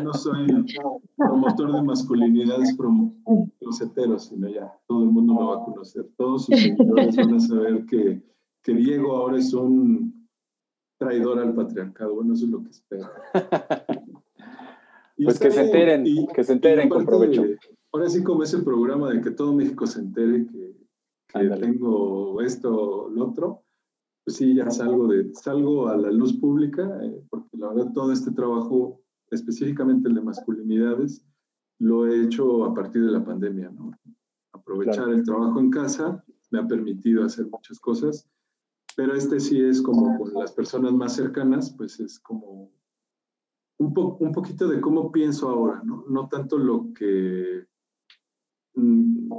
[0.03, 0.47] No soy
[1.17, 2.77] promotor de masculinidades
[3.59, 6.07] closeteros, sino ya todo el mundo me va a conocer.
[6.19, 8.23] Todos sus seguidores van a saber que,
[8.62, 10.29] que Diego ahora es un
[10.99, 12.15] traidor al patriarcado.
[12.15, 13.09] Bueno, eso es lo que espero.
[15.19, 17.43] Y pues que se enteren, y, que se enteren con provecho.
[17.43, 17.59] De,
[17.91, 20.76] ahora sí, como es el programa de que todo México se entere que
[21.38, 23.62] que tengo esto, lo otro,
[24.25, 28.12] pues sí, ya salgo, de, salgo a la luz pública, eh, porque la verdad todo
[28.12, 31.25] este trabajo, específicamente el de masculinidades,
[31.79, 33.92] lo he hecho a partir de la pandemia, ¿no?
[34.53, 38.29] Aprovechar el trabajo en casa me ha permitido hacer muchas cosas,
[38.96, 42.72] pero este sí es como con las personas más cercanas, pues es como
[43.79, 46.05] un, po un poquito de cómo pienso ahora, ¿no?
[46.09, 47.66] No tanto lo que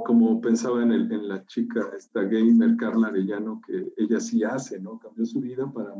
[0.04, 4.80] como pensaba en, el, en, la chica, esta gamer Carla Arellano, que ella sí hace,
[4.80, 4.98] ¿no?
[4.98, 5.94] Cambió su vida para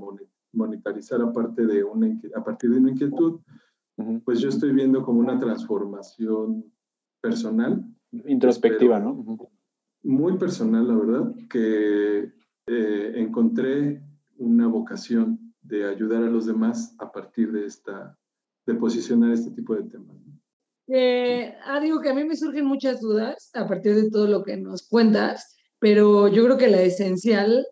[0.52, 3.40] monetarizar aparte de una, a partir de una inquietud.
[4.24, 6.64] Pues yo estoy viendo como una transformación
[7.20, 7.84] personal.
[8.26, 9.38] Introspectiva, ¿no?
[10.02, 12.32] Muy personal, la verdad, que
[12.66, 14.02] eh, encontré
[14.36, 18.16] una vocación de ayudar a los demás a partir de esta,
[18.66, 20.17] de posicionar este tipo de temas.
[20.90, 24.42] Eh, ah, digo que a mí me surgen muchas dudas a partir de todo lo
[24.42, 27.66] que nos cuentas, pero yo creo que la esencial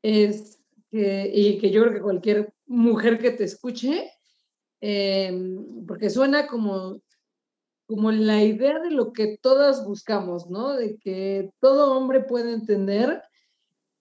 [0.00, 4.12] es que, y que yo creo que cualquier mujer que te escuche,
[4.80, 7.02] em, porque suena como,
[7.86, 10.74] como la idea de lo que todas buscamos, ¿no?
[10.74, 13.22] De que todo hombre puede entender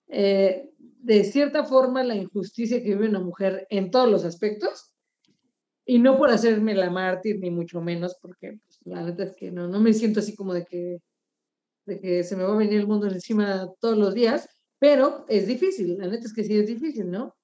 [0.08, 4.91] eh, de cierta forma la injusticia que vive una mujer en todos los aspectos
[5.86, 9.52] y no por hacerme la mártir, ni mucho menos, porque pues, la verdad es que
[9.52, 11.00] no, no me siento así como de que,
[11.86, 14.48] de que se me va a venir el mundo encima todos los días,
[14.80, 17.36] pero es difícil, la neta es que sí es difícil, ¿no?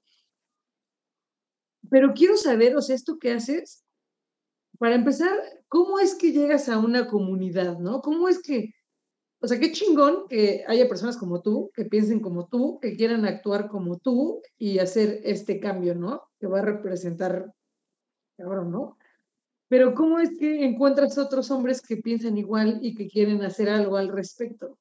[1.90, 3.86] Pero quiero saber, o sea, esto que haces,
[4.78, 8.02] para empezar, ¿cómo es que llegas a una comunidad, ¿no?
[8.02, 8.72] ¿Cómo es que,
[9.42, 13.26] o sea, qué chingón que haya personas como tú, que piensen como tú, que quieran
[13.26, 16.24] actuar como tú y hacer este cambio, ¿no?
[16.40, 17.54] Que va a representar
[18.38, 18.98] cabrón, ¿no?
[19.70, 23.98] Pero ¿cómo es que encuentras otros hombres que piensan igual y que quieren hacer algo
[23.98, 24.78] al respecto?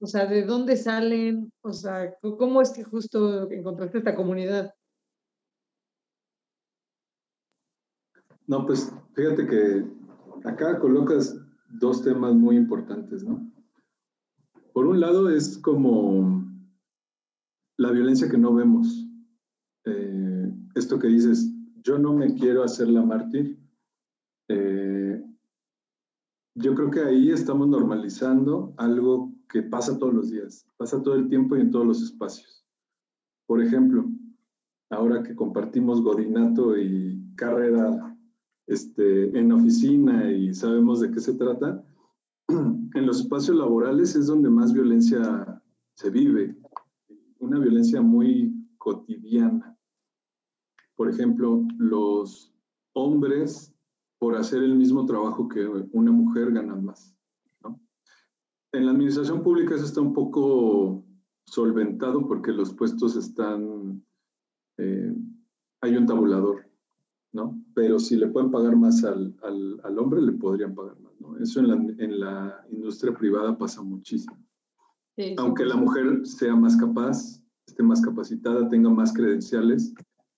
[0.00, 1.52] O sea, ¿de dónde salen?
[1.60, 4.74] O sea, ¿cómo es que justo encontraste esta comunidad?
[8.46, 9.84] No, pues fíjate que
[10.44, 13.48] acá colocas dos temas muy importantes, ¿no?
[14.72, 16.44] Por un lado es como
[17.76, 19.06] la violencia que no vemos.
[19.84, 23.58] Eh, esto que dices, yo no me quiero hacer la mártir.
[24.48, 25.22] Eh,
[26.54, 31.28] yo creo que ahí estamos normalizando algo que pasa todos los días, pasa todo el
[31.28, 32.64] tiempo y en todos los espacios.
[33.46, 34.08] Por ejemplo,
[34.90, 38.16] ahora que compartimos godinato y carrera
[38.66, 41.84] este, en oficina y sabemos de qué se trata,
[42.48, 45.62] en los espacios laborales es donde más violencia
[45.94, 46.56] se vive,
[47.38, 49.71] una violencia muy cotidiana.
[51.02, 52.54] Por ejemplo, los
[52.92, 53.74] hombres,
[54.20, 57.12] por hacer el mismo trabajo que una mujer, ganan más.
[58.70, 61.04] En la administración pública eso está un poco
[61.44, 64.00] solventado porque los puestos están,
[64.78, 65.12] eh,
[65.80, 66.70] hay un tabulador,
[67.32, 67.60] ¿no?
[67.74, 71.36] Pero si le pueden pagar más al, al, hombre, le podrían pagar más, ¿no?
[71.38, 74.38] Eso en la, en la industria privada pasa muchísimo.
[75.36, 79.92] Aunque la mujer sea más capaz, esté más capacitada, tenga más credenciales,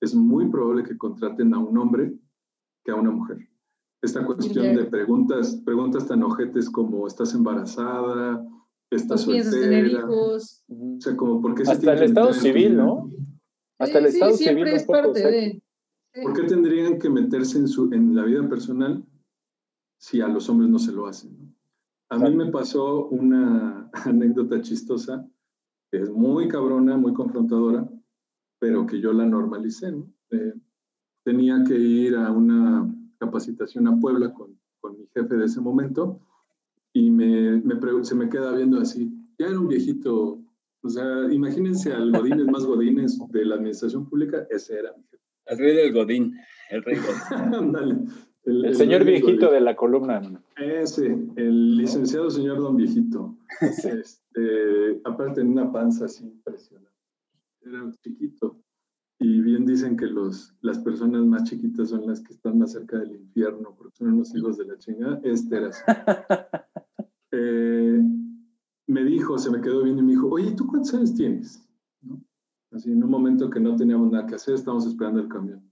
[0.05, 2.13] es muy probable que contraten a un hombre
[2.85, 3.39] que a una mujer.
[4.03, 8.47] Esta cuestión de preguntas, preguntas tan ojetes como ¿estás embarazada?
[8.91, 9.89] ¿Estás soltera?
[9.89, 10.63] hijos?
[10.69, 13.11] O sea, como ¿por qué Hasta el Estado civil, ¿no?
[13.79, 14.69] Hasta el Estado civil.
[14.69, 15.63] Es parte de...
[16.23, 19.05] ¿Por qué tendrían que meterse en, su, en la vida personal
[19.99, 21.57] si a los hombres no se lo hacen?
[22.11, 25.27] A mí me pasó una anécdota chistosa,
[25.91, 27.89] que es muy cabrona, muy confrontadora,
[28.59, 29.93] pero que yo la normalicé.
[29.93, 30.11] ¿no?
[30.31, 30.55] Eh,
[31.25, 32.89] tenía que ir a una
[33.19, 36.21] capacitación a Puebla con, con mi jefe de ese momento
[36.93, 39.11] y me, me, se me queda viendo así.
[39.39, 40.39] Ya era un viejito,
[40.83, 45.23] o sea, imagínense al Godínez más Godínez de la administración pública, ese era mi jefe.
[45.47, 46.35] El rey del Godín,
[46.71, 48.09] el rey Godín.
[48.45, 50.23] el, señor viejito de la columna.
[50.57, 53.37] Ese, el licenciado señor don viejito.
[53.61, 56.94] Este, aparte en una panza así impresionante
[57.69, 58.61] era chiquito.
[59.19, 62.99] Y bien dicen que los, las personas más chiquitas son las que están más cerca
[62.99, 65.21] del infierno, porque son unos hijos de la chingada.
[65.23, 65.83] Este era así.
[67.37, 68.01] Eh,
[68.87, 71.69] me dijo, se me quedó viendo y me dijo, oye, ¿tú cuántos años tienes?
[72.71, 75.69] Así, en un momento que no teníamos nada que hacer, estábamos esperando el camión.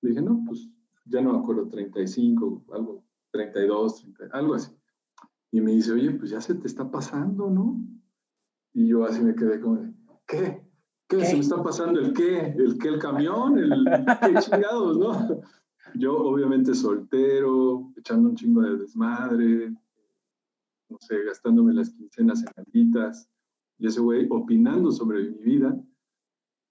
[0.00, 0.68] Le dije, no, pues
[1.06, 4.72] ya no me acuerdo, 35, algo, 32, 30, algo así.
[5.52, 7.80] Y me dice, oye, pues ya se te está pasando, ¿no?
[8.72, 9.94] Y yo así me quedé como,
[10.26, 10.63] ¿qué?
[11.08, 11.24] ¿Qué?
[11.24, 12.54] ¿Se me está pasando el qué?
[12.56, 12.88] ¿El qué?
[12.88, 13.58] ¿El camión?
[13.58, 13.84] ¿El
[14.20, 15.40] qué chingados, no?
[15.94, 19.70] Yo, obviamente, soltero, echando un chingo de desmadre,
[20.88, 23.28] no sé, gastándome las quincenas en alditas,
[23.78, 25.78] y ese güey opinando sobre mi vida.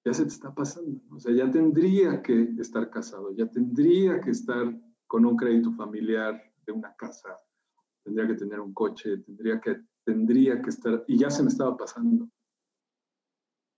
[0.05, 0.99] ya se te está pasando.
[1.11, 4.77] O sea, ya tendría que estar casado, ya tendría que estar
[5.07, 7.39] con un crédito familiar de una casa,
[8.03, 11.77] tendría que tener un coche, tendría que, tendría que estar, y ya se me estaba
[11.77, 12.27] pasando.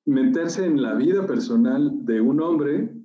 [0.05, 2.95] Meterse en la vida personal de un hombre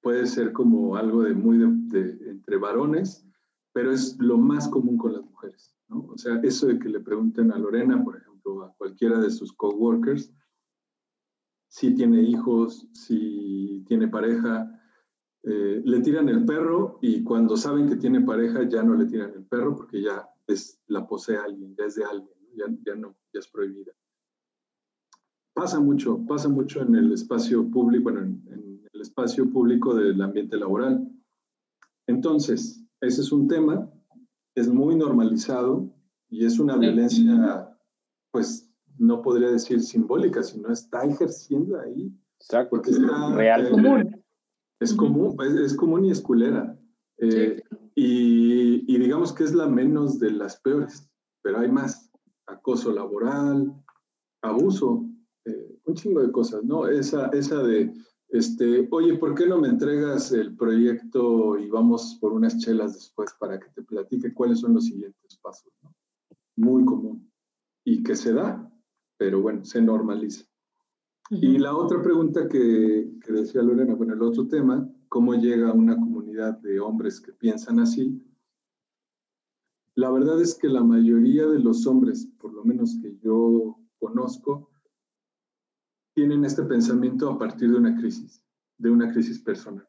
[0.00, 3.26] puede ser como algo de muy de, entre varones,
[3.72, 5.74] pero es lo más común con las mujeres.
[5.88, 6.06] ¿no?
[6.06, 9.52] O sea, eso de que le pregunten a Lorena, por ejemplo, a cualquiera de sus
[9.52, 10.32] coworkers,
[11.68, 14.70] si tiene hijos, si tiene pareja,
[15.42, 19.32] eh, le tiran el perro y cuando saben que tiene pareja ya no le tiran
[19.34, 23.16] el perro porque ya es, la posee alguien, ya es de alguien, ya, ya no,
[23.32, 23.92] ya es prohibida.
[25.56, 30.20] Pasa mucho, pasa mucho en el espacio público, bueno, en, en el espacio público del
[30.20, 31.10] ambiente laboral.
[32.06, 33.90] Entonces, ese es un tema,
[34.54, 35.90] es muy normalizado
[36.28, 37.74] y es una violencia,
[38.32, 42.12] pues, no podría decir simbólica, sino está ejerciendo ahí.
[42.38, 42.70] Exacto.
[42.76, 43.66] Porque está, Real.
[43.66, 44.24] eh, Común.
[44.78, 46.78] es común, es, es común y es culera.
[47.16, 47.62] Eh,
[47.94, 51.08] y, y digamos que es la menos de las peores,
[51.42, 52.10] pero hay más.
[52.46, 53.72] Acoso laboral,
[54.42, 55.05] abuso,
[55.46, 56.86] eh, un chingo de cosas, ¿no?
[56.88, 57.92] Esa, esa de,
[58.28, 63.32] este, oye, ¿por qué no me entregas el proyecto y vamos por unas chelas después
[63.38, 65.72] para que te platique cuáles son los siguientes pasos?
[65.82, 65.94] ¿no?
[66.56, 67.30] Muy común.
[67.84, 68.68] Y que se da,
[69.16, 70.44] pero bueno, se normaliza.
[71.30, 75.96] Y la otra pregunta que, que, decía Lorena, bueno, el otro tema, ¿cómo llega una
[75.96, 78.22] comunidad de hombres que piensan así?
[79.94, 84.68] La verdad es que la mayoría de los hombres, por lo menos que yo conozco,
[86.16, 88.42] tienen este pensamiento a partir de una crisis,
[88.78, 89.86] de una crisis personal.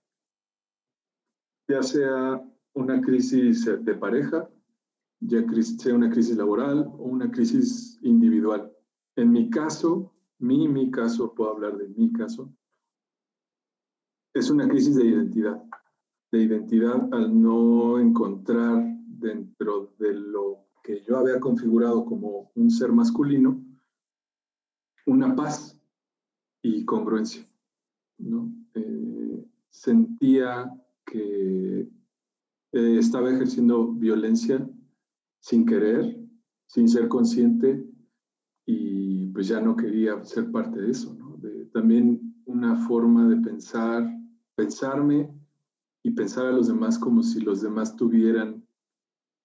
[1.69, 4.49] Ya sea una crisis de pareja,
[5.21, 5.45] ya
[5.79, 8.69] sea una crisis laboral o una crisis individual.
[9.15, 12.53] En mi caso, mi, mi caso, puedo hablar de mi caso,
[14.33, 15.63] es una crisis de identidad,
[16.33, 22.91] de identidad al no encontrar dentro de lo que yo había configurado como un ser
[22.91, 23.63] masculino
[25.05, 25.76] una paz
[26.67, 27.47] y congruencia.
[28.17, 28.51] ¿no?
[28.73, 30.69] Eh, sentía
[31.05, 31.89] que
[32.73, 34.67] eh, estaba ejerciendo violencia
[35.39, 36.19] sin querer,
[36.65, 37.85] sin ser consciente
[38.65, 41.13] y pues ya no quería ser parte de eso.
[41.13, 41.39] ¿no?
[41.71, 44.05] También una forma de pensar,
[44.55, 45.33] pensarme
[46.03, 48.65] y pensar a los demás como si los demás tuvieran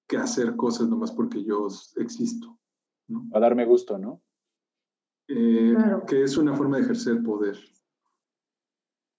[0.08, 2.58] que hacer cosas nomás porque yo existo.
[3.06, 3.28] ¿no?
[3.32, 4.22] A darme gusto, ¿no?
[5.28, 6.04] Eh, claro.
[6.06, 7.56] que es una forma de ejercer poder.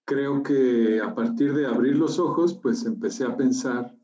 [0.06, 3.98] Creo que a partir de abrir los ojos, pues empecé a pensar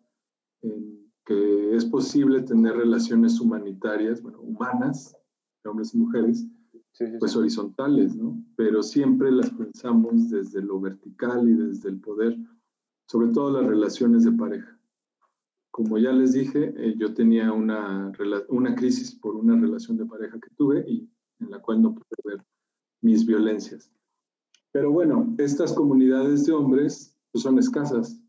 [0.62, 5.16] en que es posible tener relaciones humanitarias, bueno, humanas,
[5.64, 6.48] de hombres y mujeres,
[6.94, 7.38] sí, sí, pues sí.
[7.38, 8.44] horizontales, ¿no?
[8.56, 12.36] Pero siempre las pensamos desde lo vertical y desde el poder,
[13.08, 14.76] sobre todo las relaciones de pareja.
[15.70, 18.12] Como ya les dije, eh, yo tenía una,
[18.48, 21.08] una crisis por una relación de pareja que tuve y
[21.40, 22.46] en la cual no pude ver
[23.02, 23.92] mis violencias.
[24.72, 28.22] Pero bueno, estas comunidades de hombres pues, son escasas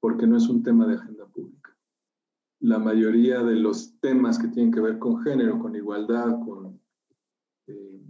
[0.00, 1.76] porque no es un tema de agenda pública.
[2.60, 6.80] La mayoría de los temas que tienen que ver con género, con igualdad, con
[7.66, 8.02] eh,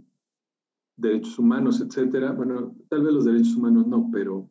[0.95, 4.49] derechos humanos, etcétera, bueno, tal vez los derechos humanos no, pero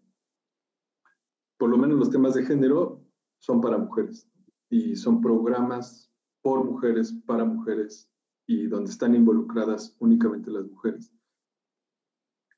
[1.59, 3.05] por lo menos los temas de género
[3.38, 4.28] son para mujeres
[4.68, 6.11] y son programas
[6.43, 8.11] por mujeres, para mujeres,
[8.47, 11.12] y donde están involucradas únicamente las mujeres.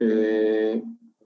[0.00, 0.82] Eh,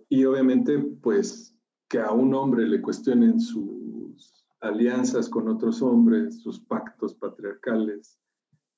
[0.09, 1.55] y obviamente, pues,
[1.89, 8.19] que a un hombre le cuestionen sus alianzas con otros hombres, sus pactos patriarcales,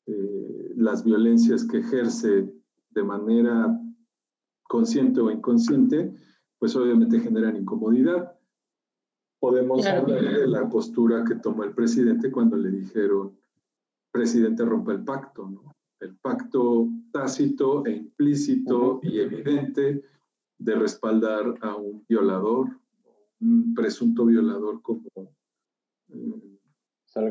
[0.07, 2.53] eh, las violencias que ejerce
[2.91, 3.78] de manera
[4.64, 6.12] consciente o inconsciente,
[6.59, 8.37] pues obviamente generan incomodidad.
[9.41, 10.03] Podemos claro.
[10.03, 13.39] hablar de la postura que tomó el presidente cuando le dijeron
[14.11, 15.75] presidente rompa el pacto, ¿no?
[16.01, 19.11] El pacto tácito e implícito uh -huh.
[19.11, 20.03] y evidente
[20.59, 22.69] de respaldar a un violador,
[23.41, 25.09] un presunto violador como
[26.09, 26.59] eh,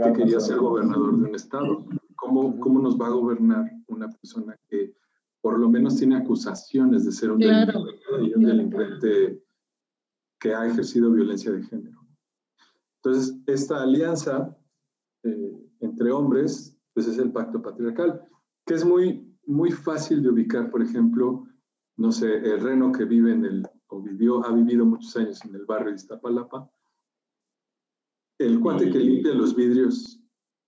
[0.04, 1.86] que quería ser gobernador de un estado.
[2.16, 2.60] ¿Cómo, uh -huh.
[2.60, 4.94] ¿Cómo nos va a gobernar una persona que
[5.42, 7.84] por lo menos tiene acusaciones de ser un claro.
[7.84, 9.44] delincuente y un delincuente
[10.40, 12.00] que ha ejercido violencia de género?
[12.98, 14.59] Entonces, esta alianza
[16.00, 18.22] entre hombres, pues es el pacto patriarcal,
[18.66, 21.46] que es muy, muy fácil de ubicar, por ejemplo,
[21.98, 25.56] no sé, el reno que vive en el, o vivió, ha vivido muchos años en
[25.56, 26.72] el barrio de Iztapalapa,
[28.38, 30.22] el cuate que limpia los vidrios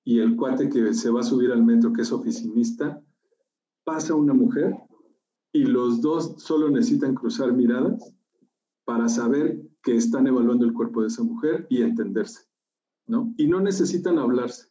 [0.03, 3.01] y el cuate que se va a subir al metro, que es oficinista,
[3.85, 4.75] pasa una mujer
[5.53, 8.13] y los dos solo necesitan cruzar miradas
[8.83, 12.41] para saber que están evaluando el cuerpo de esa mujer y entenderse,
[13.07, 13.33] ¿no?
[13.37, 14.70] Y no necesitan hablarse,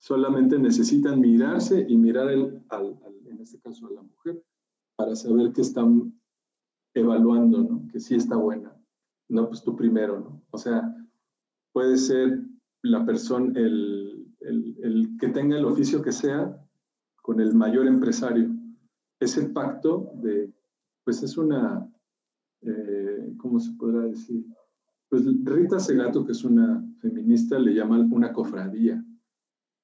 [0.00, 4.42] solamente necesitan mirarse y mirar el, al, en este caso a la mujer
[4.96, 6.18] para saber que están
[6.94, 7.86] evaluando, ¿no?
[7.92, 8.74] Que sí está buena.
[9.28, 10.42] No, pues tú primero, ¿no?
[10.50, 10.94] O sea,
[11.72, 12.40] puede ser
[12.82, 16.56] la persona, el, el, el que tenga el oficio que sea,
[17.22, 18.50] con el mayor empresario.
[19.20, 20.52] Ese pacto de,
[21.04, 21.86] pues es una,
[22.62, 24.44] eh, ¿cómo se podrá decir?
[25.10, 29.04] Pues Rita Segato, que es una feminista, le llaman una cofradía,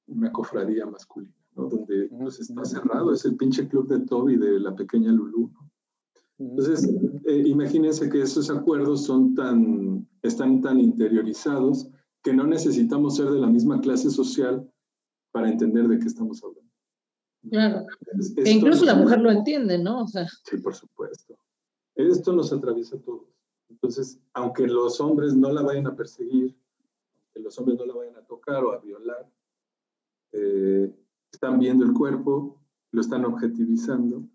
[0.07, 1.69] una cofradía masculina, ¿no?
[1.69, 5.51] Donde pues, está cerrado, es el pinche club de Toby de la pequeña Lulu.
[6.39, 6.89] Entonces,
[7.25, 11.89] eh, imagínense que esos acuerdos son tan, están tan interiorizados
[12.23, 14.69] que no necesitamos ser de la misma clase social
[15.33, 16.67] para entender de qué estamos hablando.
[17.51, 17.87] Claro.
[18.45, 20.03] e incluso la mujer lo entiende, ¿no?
[20.03, 20.27] O sea.
[20.45, 21.39] Sí, por supuesto.
[21.95, 23.29] Esto nos atraviesa a todos.
[23.69, 26.57] Entonces, aunque los hombres no la vayan a perseguir,
[27.33, 29.31] que los hombres no la vayan a tocar o a violar,
[30.33, 30.95] eh,
[31.33, 32.61] están viendo el cuerpo,
[32.93, 34.29] lo están objetivizando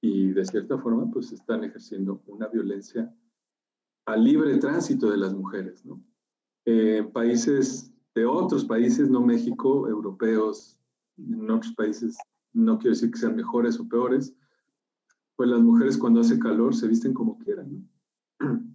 [0.00, 3.12] y de cierta forma pues están ejerciendo una violencia
[4.06, 6.00] al libre tránsito de las mujeres, ¿no?
[6.64, 10.78] Eh, países de otros países, no México, europeos,
[11.18, 12.16] en otros países
[12.52, 14.34] no quiero decir que sean mejores o peores,
[15.36, 17.88] pues las mujeres cuando hace calor se visten como quieran,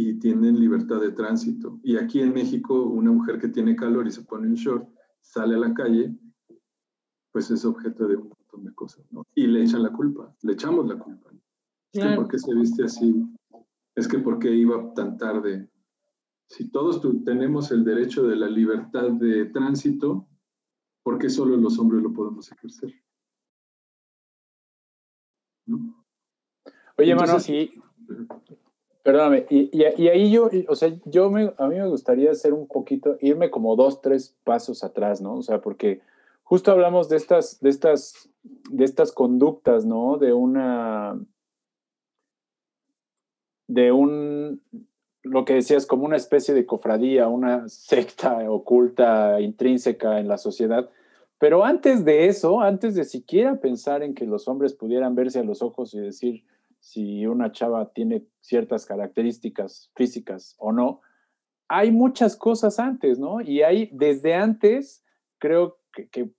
[0.00, 1.80] Y tienen libertad de tránsito.
[1.82, 4.88] Y aquí en México, una mujer que tiene calor y se pone un short,
[5.30, 6.14] sale a la calle,
[7.32, 9.24] pues es objeto de un montón de cosas, ¿no?
[9.34, 11.30] Y le echan la culpa, le echamos la culpa.
[11.92, 13.14] Es que ¿por qué se viste así?
[13.94, 15.70] Es que ¿por qué iba tan tarde?
[16.46, 20.28] Si todos tenemos el derecho de la libertad de tránsito,
[21.08, 22.92] ¿Por qué solo los hombres lo podemos ejercer?
[26.98, 27.80] Oye, mano, y,
[29.08, 33.16] perdóname, y, ahí yo, o sea, yo me, a mí me gustaría hacer un poquito,
[33.22, 35.36] irme como dos, tres pasos atrás, ¿no?
[35.36, 36.02] O sea, porque
[36.42, 40.18] justo hablamos de estas, de estas, de estas conductas, ¿no?
[40.18, 41.18] De una,
[43.66, 44.60] de un,
[45.22, 50.90] lo que decías, como una especie de cofradía, una secta oculta, intrínseca en la sociedad,
[51.38, 55.44] pero antes de eso, antes de siquiera pensar en que los hombres pudieran verse a
[55.44, 56.44] los ojos y decir
[56.80, 61.00] si una chava tiene ciertas características físicas o no,
[61.68, 63.40] hay muchas cosas antes, ¿no?
[63.40, 65.04] Y hay desde antes,
[65.38, 66.32] creo que,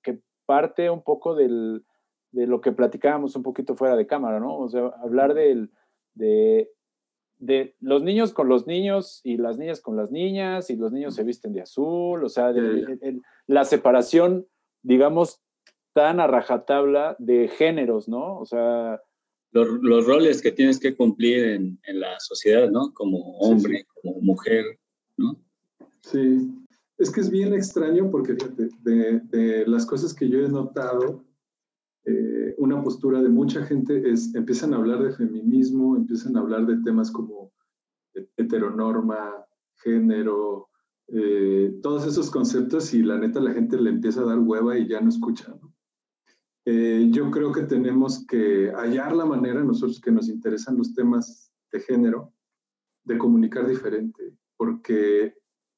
[0.46, 1.86] parte un poco del,
[2.32, 4.58] de lo que platicábamos un poquito fuera de cámara, ¿no?
[4.58, 5.70] O sea, hablar del,
[6.16, 6.72] de,
[7.38, 11.14] de los niños con los niños y las niñas con las niñas y los niños
[11.14, 12.52] se visten de azul, o sea,
[13.46, 14.48] la separación
[14.82, 15.42] digamos,
[15.94, 18.38] tan a rajatabla de géneros, ¿no?
[18.40, 19.02] O sea...
[19.52, 22.93] Los, roles que tienes que cumplir en, la sociedad, ¿no?
[22.93, 24.64] Como hombre, como mujer,
[25.18, 25.39] ¿no?
[26.02, 26.52] Sí,
[26.97, 31.26] es que es bien extraño porque fíjate, de, las cosas que yo he notado,
[32.06, 36.66] eh, una postura de mucha gente es, empiezan a hablar de feminismo, empiezan a hablar
[36.66, 37.52] de temas como
[38.38, 39.45] heteronorma,
[39.78, 40.70] género,
[41.08, 44.88] eh, todos esos conceptos y la neta la gente le empieza a dar hueva y
[44.88, 45.56] ya no escucha.
[46.72, 51.51] Eh, yo creo que tenemos que hallar la manera, nosotros que nos interesan los temas
[51.72, 52.32] de género,
[53.05, 55.34] de comunicar diferente, porque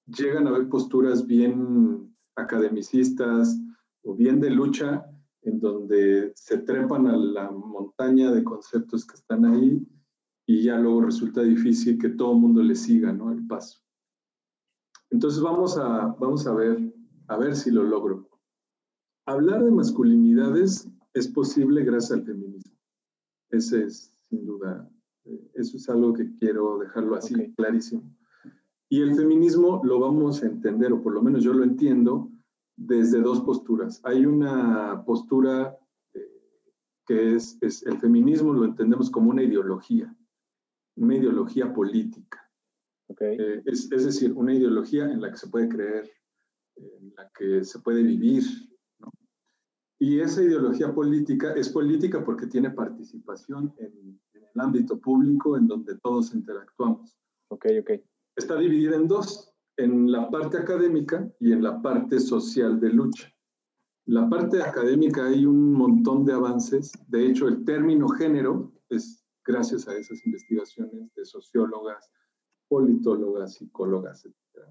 [0.06, 3.58] llegan a haber posturas bien academicistas
[4.04, 5.06] o bien de lucha,
[5.44, 9.88] en donde se trepan a la montaña de conceptos que están ahí
[10.46, 13.32] y ya luego resulta difícil que todo el mundo le siga ¿no?
[13.32, 13.80] el paso.
[15.10, 16.94] Entonces vamos a, vamos a ver,
[17.30, 18.31] a ver si lo logro.
[19.26, 22.78] Hablar de masculinidades es posible gracias al feminismo.
[23.50, 24.90] Ese es, sin duda,
[25.26, 28.04] eh, eso es algo que quiero dejarlo así clarísimo.
[28.90, 32.30] Y el feminismo lo vamos a entender, o por lo menos yo lo entiendo,
[32.76, 34.02] desde dos posturas.
[34.04, 35.78] Hay una postura
[36.14, 36.28] eh,
[37.06, 40.14] que es, es, el feminismo, lo entendemos como una ideología,
[40.96, 42.42] una ideología política.
[43.20, 46.10] Eh, es, decir, una ideología en la que se puede creer,
[46.76, 48.44] en la que se puede vivir.
[50.02, 55.96] Y esa ideología política es política porque tiene participación en, el ámbito público en donde
[56.00, 57.16] todos interactuamos.
[57.50, 57.92] Ok, ok.
[58.36, 63.32] Está dividida en dos, en la parte académica y en la parte social de lucha.
[64.08, 66.92] La parte académica hay un montón de avances.
[67.08, 72.10] De hecho, el término género es gracias a esas investigaciones de sociólogas,
[72.70, 74.66] politólogas, psicólogas, etc.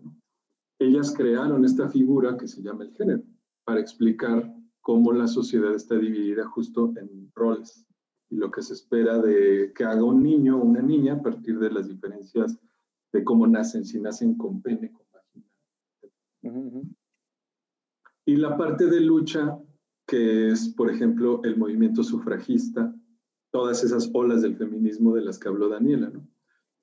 [0.80, 3.22] Ellas crearon esta figura que se llama el género
[3.64, 7.86] para explicar cómo la sociedad está dividida justo en roles.
[8.32, 11.58] y lo que se espera de que haga un niño o una niña a partir
[11.58, 12.56] de las diferencias
[13.12, 16.82] de cómo nacen, si nacen con pene, con vagina.
[18.24, 19.58] Y la parte de lucha,
[20.06, 22.94] que es, por ejemplo, el movimiento sufragista,
[23.50, 26.24] todas esas olas del feminismo de las que habló Daniela, ¿no?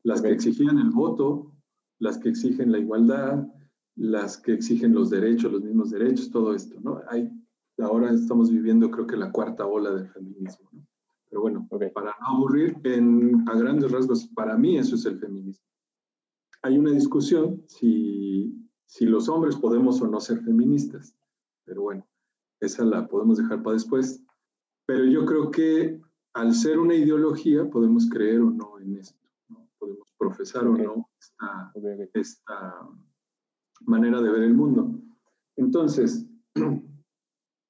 [0.03, 1.53] Las que exigían el voto,
[1.99, 3.47] las que exigen la igualdad,
[3.95, 7.01] las que exigen los derechos, los mismos derechos, todo esto, ¿no?
[7.09, 7.31] Hay,
[7.80, 10.88] ahora estamos viviendo creo que la cuarta ola del feminismo, ¿no?
[11.30, 15.65] Pero bueno, para no aburrir, en, a grandes rasgos, para mí eso es el feminismo.
[16.61, 18.53] Hay una discusión si,
[18.86, 21.15] si los hombres podemos o no ser feministas,
[21.65, 22.07] pero bueno,
[22.61, 24.23] esa la podemos dejar para después.
[24.86, 25.99] Pero yo creo que
[26.34, 29.19] al ser una ideología podemos creer o no en esto,
[29.49, 29.67] ¿no?
[29.78, 31.73] podemos profesar o no esta,
[32.13, 32.88] esta
[33.82, 34.97] manera de ver el mundo.
[35.57, 36.25] Entonces,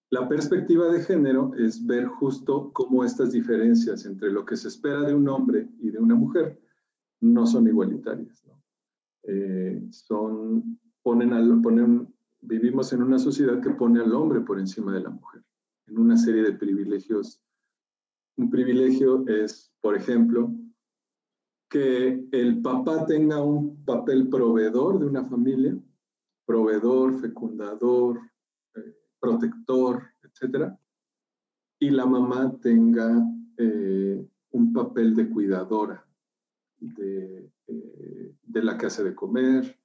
[0.10, 5.02] la perspectiva de género es ver justo cómo estas diferencias entre lo que se espera
[5.02, 6.60] de un hombre y de una mujer
[7.20, 8.44] no son igualitarias.
[9.24, 15.10] Eh, son, ponen vivimos en una sociedad que pone al hombre por encima de la
[15.10, 15.44] mujer,
[15.88, 17.42] en una serie de privilegios.
[18.38, 20.54] Un privilegio es, por ejemplo,
[21.70, 25.78] que el papá tenga un papel proveedor de una familia
[26.48, 28.22] proveedor, fecundador,
[29.20, 30.72] protector, etc.
[31.80, 33.24] Y la mamá tenga
[33.58, 36.06] eh, un papel de cuidadora,
[36.80, 39.78] de, eh, de, la que hace de comer.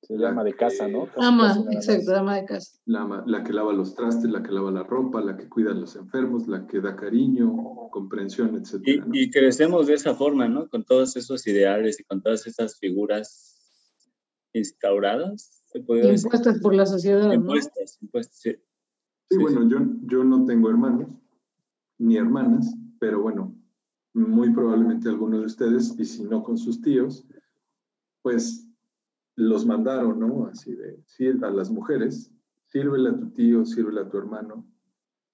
[0.00, 1.08] Se llama de casa, ¿no?
[1.16, 2.78] ama, exacto, ama de casa.
[2.86, 5.74] La, la, que lava los trastes, la que lava la ropa, la que cuida a
[5.74, 8.80] los enfermos, la que da cariño, comprensión, etc.
[8.84, 10.68] Y, y crecemos de esa forma, ¿no?
[10.68, 13.56] Con todos esos ideales y con todas esas figuras
[14.52, 17.30] instauradas Impuestas por la sociedad.
[17.32, 18.56] Impuestas, impuestas, sí.
[19.30, 21.18] Sí, bueno, Yo, yo no tengo hermanos
[21.98, 23.54] ni hermanas, pero bueno,
[24.14, 27.26] muy probablemente algunos de ustedes, y si no con sus tíos,
[28.22, 28.68] pues
[29.36, 30.46] los mandaron, ¿no?
[30.46, 32.32] Así de, a las mujeres,
[32.66, 34.66] sírvele a tu tío, sírvele a tu hermano,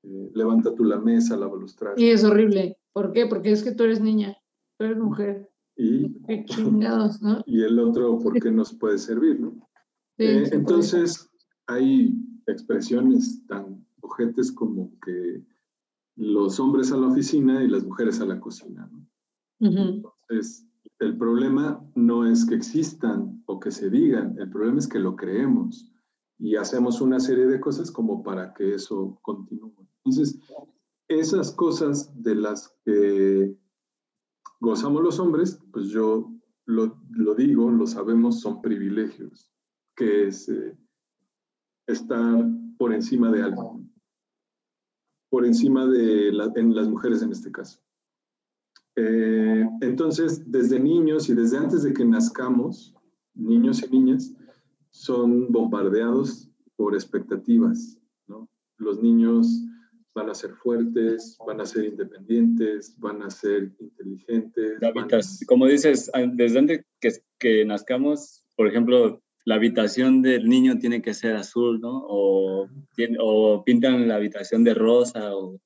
[0.03, 2.03] eh, levanta tú la mesa, lava los trastes.
[2.03, 2.79] Y es horrible.
[2.93, 3.27] ¿Por qué?
[3.27, 4.37] Porque es que tú eres niña,
[4.79, 5.51] tú eres mujer.
[5.77, 7.43] Y, qué chingados, ¿no?
[7.47, 9.69] Y el otro, ¿por qué nos puede servir, no?
[10.19, 11.29] Eh, entonces,
[11.67, 12.15] hay
[12.47, 15.43] expresiones tan ojetes como que
[16.17, 18.91] los hombres a la oficina y las mujeres a la cocina.
[19.61, 20.67] Entonces,
[20.99, 25.17] el problema no es que existan o que se digan, el problema es que lo
[25.17, 25.91] creemos
[26.39, 29.75] y hacemos una serie de cosas como para que eso continúe.
[30.05, 30.39] Entonces,
[31.09, 33.57] esas cosas de las que
[34.61, 36.31] gozamos los hombres, pues yo
[36.67, 39.55] lo, lo digo, lo sabemos, son privilegios
[39.97, 40.77] que es eh,
[41.87, 42.45] estar
[42.79, 43.81] por encima de algo,
[45.35, 47.81] por encima de en las mujeres en este caso.
[48.95, 52.95] Eh, entonces, desde niños y desde antes de que nazcamos,
[53.35, 54.33] niños y niñas
[54.91, 57.99] son bombardeados por expectativas.
[58.29, 58.49] ¿no?
[58.77, 59.49] Los niños
[60.15, 64.79] van a ser fuertes, van a ser independientes, van a ser inteligentes.
[65.49, 67.11] Como dices, desde antes que,
[67.41, 72.05] que nazcamos, por ejemplo, la habitación del niño tiene que ser azul, ¿no?
[72.09, 72.69] O,
[73.21, 75.61] o pintan la habitación de rosa, o,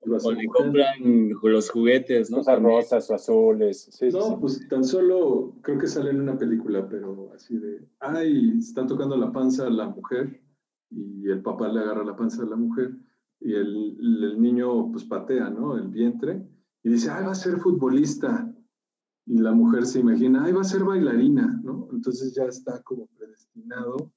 [0.00, 2.38] o le compran los juguetes, ¿no?
[2.38, 4.00] Cosas rosas o azules.
[4.12, 8.86] no, pues tan solo creo que sale en una película, pero así de, ay, están
[8.86, 10.40] tocando la panza a la mujer
[10.90, 12.92] y el papá le agarra la panza a la mujer
[13.40, 15.76] y el, el niño pues patea, ¿no?
[15.76, 16.46] El vientre
[16.84, 18.54] y dice, ay, va a ser futbolista
[19.26, 21.88] y la mujer se imagina, ay, va a ser bailarina, ¿no?
[21.92, 24.12] Entonces ya está como predestinado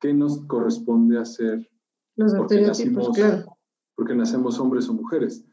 [0.00, 1.68] qué nos corresponde hacer.
[2.16, 3.56] Los porque nacimos, claro.
[3.96, 5.44] Porque nacemos hombres o mujeres.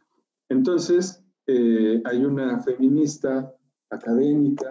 [0.49, 3.53] Entonces, eh, hay una feminista
[3.89, 4.69] académica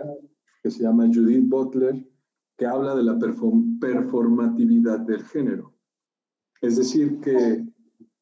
[0.63, 2.07] que se llama Judith Butler,
[2.57, 5.75] que habla de la performatividad del género.
[6.61, 7.65] Es decir, que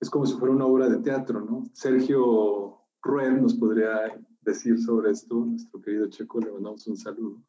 [0.00, 1.64] es como si fuera una obra de teatro, ¿no?
[1.72, 7.42] Sergio Ruel nos podría decir sobre esto, nuestro querido Checo, le mandamos un saludo.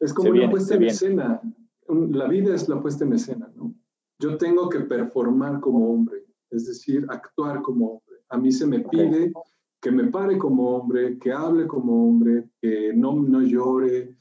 [0.00, 1.40] Es como una puesta en escena.
[1.88, 3.74] La vida es la puesta en escena, ¿no?
[4.20, 8.16] Yo tengo que performar como hombre, es decir, actuar como hombre.
[8.30, 9.32] A mí se me pide
[9.80, 14.14] que me pare como hombre, que hable como hombre, que no, no llore,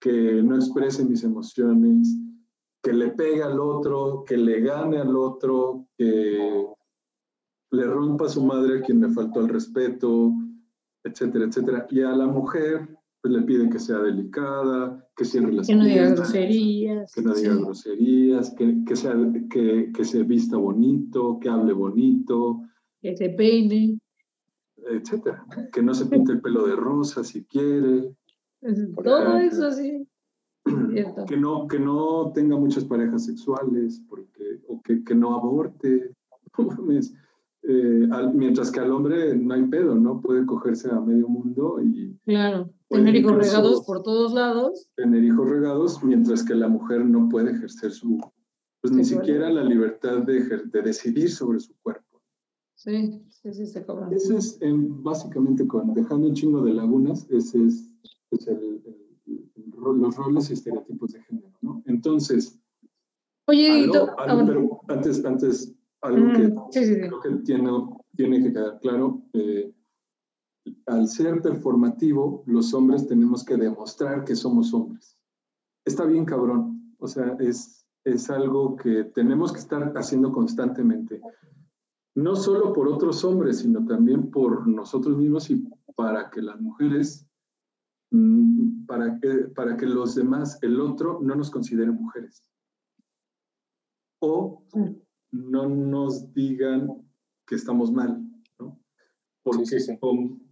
[0.00, 2.16] que no exprese mis emociones,
[2.82, 6.66] que le pegue al otro, que le gane al otro, que
[7.70, 10.32] le rompa a su madre a quien me faltó el respeto,
[11.04, 11.86] etcétera, etcétera.
[11.90, 15.84] Y a la mujer pues, le piden que sea delicada, que cierre las Que no
[15.84, 17.12] diga groserías.
[17.12, 19.14] Que no diga groserías, que, que, sea,
[19.50, 22.60] que, que se vista bonito, que hable bonito.
[23.00, 23.98] Que se peine.
[24.76, 25.44] etcétera.
[25.72, 28.14] Que no se pinte el pelo de rosa si quiere.
[29.02, 30.06] Todo eso sí.
[31.28, 36.14] Que no, que no tenga muchas parejas sexuales, porque, o que, que no aborte.
[37.70, 40.22] Eh, mientras que al hombre no hay pedo, ¿no?
[40.22, 42.16] Puede cogerse a medio mundo y...
[42.24, 44.88] Claro, tener hijos regados por todos lados.
[44.96, 48.18] Tener hijos regados, mientras que la mujer no puede ejercer su...
[48.80, 52.22] Pues ni siquiera la libertad de, de decidir sobre su cuerpo.
[52.76, 54.08] Sí, sí, sí, se cobra.
[54.12, 57.90] Ese es, básicamente, con, dejando un chingo de lagunas, ese es,
[58.46, 58.80] el,
[59.76, 61.82] los roles y estereotipos de género, ¿no?
[61.86, 62.56] Entonces...
[63.46, 67.70] Oye, ah, pero antes, antes algo que mm, creo que tiene,
[68.14, 69.22] tiene que quedar claro.
[69.32, 69.72] Eh,
[70.86, 75.18] al ser performativo, los hombres tenemos que demostrar que somos hombres.
[75.84, 76.94] Está bien cabrón.
[76.98, 81.20] O sea, es, es algo que tenemos que estar haciendo constantemente.
[82.14, 87.26] No solo por otros hombres, sino también por nosotros mismos y para que las mujeres,
[88.10, 92.44] mm, para que, para que los demás, el otro, no nos considere mujeres.
[94.20, 94.64] O
[95.30, 96.88] no nos digan
[97.46, 98.27] que estamos mal.
[99.50, 99.98] Porque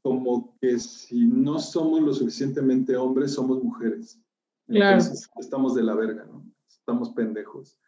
[0.02, 4.20] Como, que si no somos lo suficientemente hombres, somos mujeres.
[4.68, 6.44] Entonces estamos de la verga, ¿no?
[6.68, 7.78] Estamos pendejos.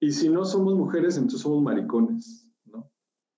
[0.00, 2.90] Y si no somos mujeres, entonces somos maricones, ¿no?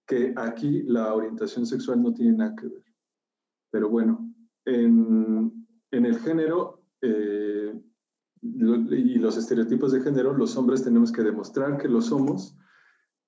[0.07, 2.85] Que aquí la orientación sexual no tiene nada que ver.
[3.71, 4.33] Pero bueno,
[4.65, 7.75] en, en el género eh,
[8.43, 12.57] y los estereotipos de género, los hombres tenemos que demostrar que lo somos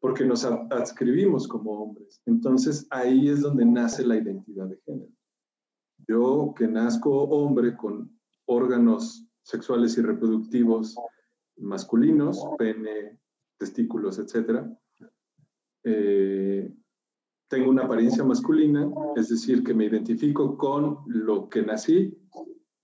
[0.04, 2.20] porque nos adscribimos como hombres.
[2.26, 5.10] Entonces ahí es donde nace la identidad de género.
[6.06, 10.94] Yo que nazco hombre con órganos sexuales y reproductivos
[11.56, 13.18] masculinos, pene,
[13.56, 14.66] testículos, etc.
[15.84, 16.70] Eh,
[17.48, 18.86] tengo una apariencia masculina,
[19.16, 22.14] es decir, que me identifico con lo que nací,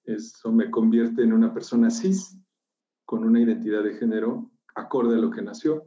[0.04, 2.34] eso me convierte en una persona cis,
[3.04, 5.84] con una identidad de género acorde a lo que nació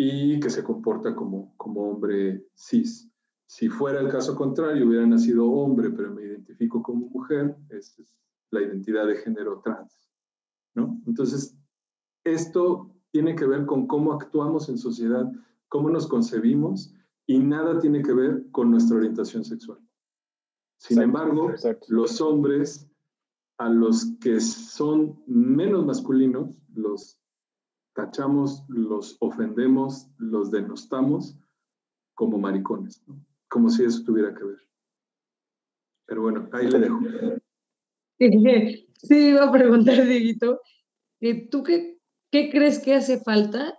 [0.00, 3.10] y que se comporta como, como hombre cis.
[3.46, 8.16] Si fuera el caso contrario, hubiera nacido hombre, pero me identifico como mujer, esa es
[8.50, 10.08] la identidad de género trans.
[10.74, 11.02] ¿no?
[11.04, 11.58] Entonces,
[12.24, 15.30] esto tiene que ver con cómo actuamos en sociedad,
[15.68, 16.94] cómo nos concebimos
[17.26, 19.80] y nada tiene que ver con nuestra orientación sexual.
[20.76, 21.50] Sin embargo,
[21.88, 22.88] los hombres
[23.58, 27.17] a los que son menos masculinos, los
[27.98, 31.36] tachamos, los ofendemos, los denostamos
[32.14, 33.02] como maricones,
[33.48, 34.58] como si eso tuviera que ver.
[36.06, 37.00] Pero bueno, ahí le dejo.
[39.00, 40.60] Sí, iba a preguntar, Dieguito,
[41.50, 41.98] ¿tú qué,
[42.30, 43.76] qué crees que hace falta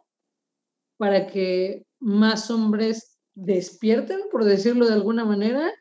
[0.97, 5.72] para que más hombres despierten, por decirlo de alguna manera,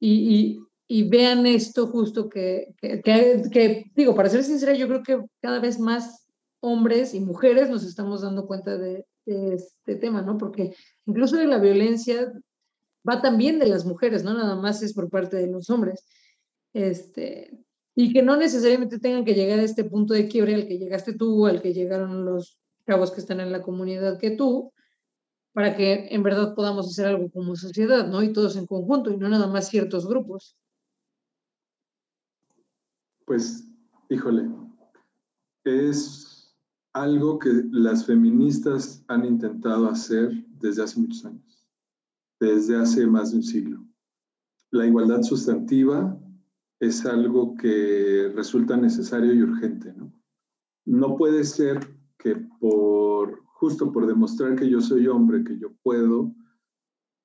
[0.00, 5.22] y, y, vean esto justo que, que, que, digo, para ser sincera, yo creo que
[5.42, 6.23] cada vez más
[6.64, 10.36] hombres y mujeres nos estamos dando cuenta de, este tema, ¿no?
[10.36, 10.74] Porque
[11.06, 12.32] incluso de la violencia
[13.08, 14.34] va también de las mujeres, ¿no?
[14.34, 16.06] Nada más es por parte de los hombres.
[16.72, 17.58] Este,
[17.94, 21.14] y que no necesariamente tengan que llegar a este punto de quiebre al que llegaste
[21.14, 24.72] tú, al que llegaron los cabos que están en la comunidad que tú,
[25.52, 28.22] para que en verdad podamos hacer algo como sociedad, ¿no?
[28.22, 30.56] Y todos en conjunto, y no nada más ciertos grupos.
[33.24, 33.64] Pues,
[34.10, 34.50] híjole,
[35.64, 36.33] es
[36.94, 41.68] algo que las feministas han intentado hacer desde hace muchos años,
[42.40, 43.84] desde hace más de un siglo.
[44.70, 46.18] La igualdad sustantiva
[46.80, 50.12] es algo que resulta necesario y urgente, ¿no?
[50.86, 51.80] No puede ser
[52.18, 56.34] que por, justo por demostrar que yo soy hombre, que yo puedo,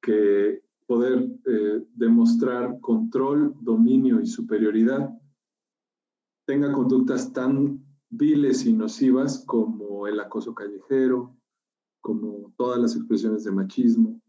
[0.02, 5.10] que poder eh, demostrar control, dominio y superioridad,
[6.46, 11.36] tenga conductas tan viles y nocivas como el acoso callejero,
[12.02, 14.22] como todas las expresiones de machismo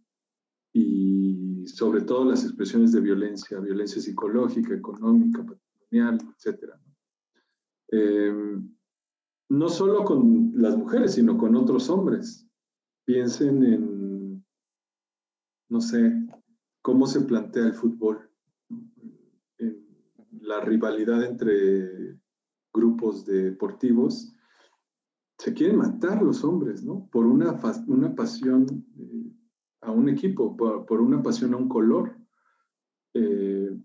[0.73, 6.75] y sobre todo las expresiones de violencia, violencia psicológica, económica, patrimonial, etc.
[7.89, 8.75] Em,
[9.49, 12.47] no solo con las mujeres, sino con otros hombres.
[13.05, 14.45] Piensen en,
[15.69, 16.13] no sé,
[16.83, 18.31] cómo se plantea el fútbol,
[19.59, 19.85] en
[20.41, 22.20] la rivalidad entre
[22.73, 24.35] grupos deportivos,
[25.39, 27.09] se quieren matar los hombres, ¿no?
[27.11, 28.67] Por una, una pasión
[28.99, 29.33] eh,
[29.81, 32.17] a un equipo, por, una pasión a un color.
[33.15, 33.79] Eh,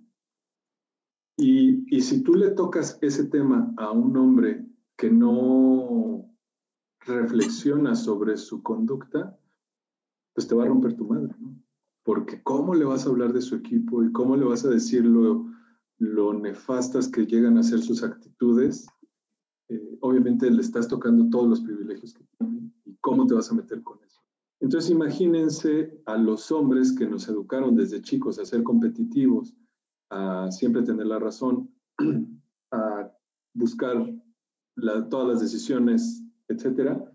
[1.38, 4.66] y, y, si tú le tocas ese tema a un hombre
[4.98, 6.30] que no
[7.00, 9.38] reflexiona sobre su conducta,
[10.34, 11.56] pues te va a romper tu madre, ¿no?
[12.06, 15.04] porque ¿cómo le vas a hablar de su equipo y cómo le vas a decir
[16.00, 18.88] lo, nefastas que llegan a ser sus actitudes?
[19.70, 23.56] Eh, obviamente le estás tocando todos los privilegios que tiene y cómo te vas a
[23.56, 24.22] meter con eso.
[24.60, 29.56] Entonces imagínense a los hombres que nos educaron desde chicos a ser competitivos,
[30.10, 31.70] a siempre tener la razón,
[32.72, 33.12] a
[33.54, 34.14] buscar
[35.10, 37.12] todas las decisiones, etcétera,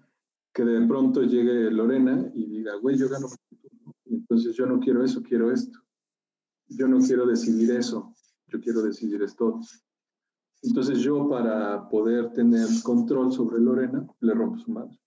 [0.53, 3.29] que de pronto llegue Lorena y diga, güey, yo gano
[4.11, 5.79] entonces yo no quiero eso, quiero esto.
[6.69, 8.10] Yo no quiero decidir eso,
[8.51, 9.61] yo quiero decidir esto.
[10.63, 14.99] Entonces yo para poder tener control sobre Lorena, le rompo su madre.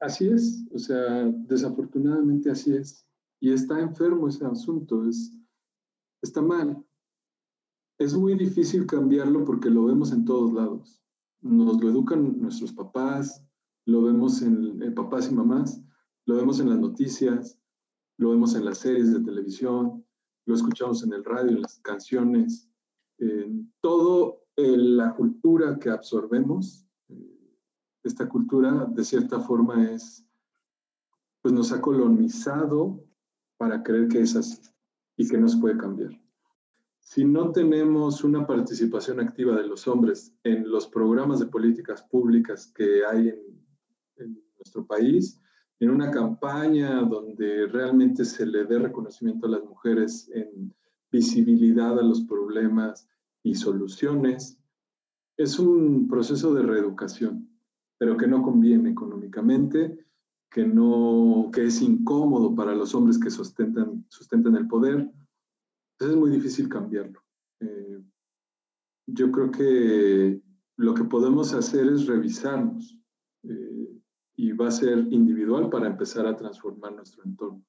[0.00, 3.06] Así es, o sea, desafortunadamente así es.
[3.40, 5.32] Y está enfermo ese asunto, es,
[6.22, 6.84] está mal.
[7.98, 11.02] Es muy difícil cambiarlo porque lo vemos en todos lados.
[11.40, 13.44] Nos lo educan nuestros papás,
[13.86, 15.82] lo vemos en, en papás y mamás,
[16.26, 17.58] lo vemos en las noticias,
[18.18, 20.04] lo vemos en las series de televisión,
[20.46, 22.68] lo escuchamos en el radio, en las canciones,
[23.18, 26.86] en todo la cultura que absorbemos.
[27.08, 27.58] Eh,
[28.02, 30.26] esta cultura, de cierta forma, es,
[31.42, 33.04] pues nos ha colonizado
[33.56, 34.60] para creer que es así
[35.16, 36.10] y que nos puede cambiar.
[37.00, 42.72] Si no tenemos una participación activa de los hombres en los programas de políticas públicas
[42.74, 43.28] que hay
[44.16, 45.40] en nuestro país,
[45.80, 50.74] en una campaña donde realmente se le dé reconocimiento a las mujeres en
[51.10, 53.08] visibilidad a los problemas
[53.42, 54.58] y soluciones.
[55.38, 57.48] Es un proceso de reeducación,
[57.98, 60.06] pero que no conviene económicamente,
[60.50, 65.10] que, no, que es incómodo para los hombres que sustentan, sustentan el poder.
[65.94, 67.22] Entonces es muy difícil cambiarlo.
[67.60, 68.02] Eh,
[69.06, 70.42] yo creo que
[70.76, 72.98] lo que podemos hacer es revisarnos.
[73.44, 73.99] Eh,
[74.40, 77.62] y va a ser individual para empezar a transformar nuestro entorno.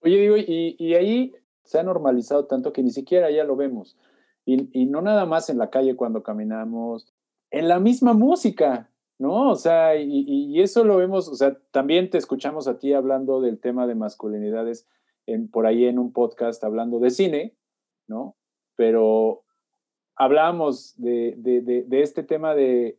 [0.00, 3.98] Oye, digo, y, y ahí se ha normalizado tanto que ni siquiera ya lo vemos.
[4.46, 7.12] Y, y, no nada más en la calle cuando caminamos,
[7.50, 9.50] en la misma música, ¿no?
[9.50, 13.42] O sea, y, y, eso lo vemos, o sea, también te escuchamos a ti hablando
[13.42, 14.88] del tema de masculinidades
[15.26, 17.54] en, por ahí en un podcast hablando de cine,
[18.08, 18.36] ¿no?
[18.74, 19.42] Pero
[20.16, 22.98] hablábamos de, de, de, de este tema de,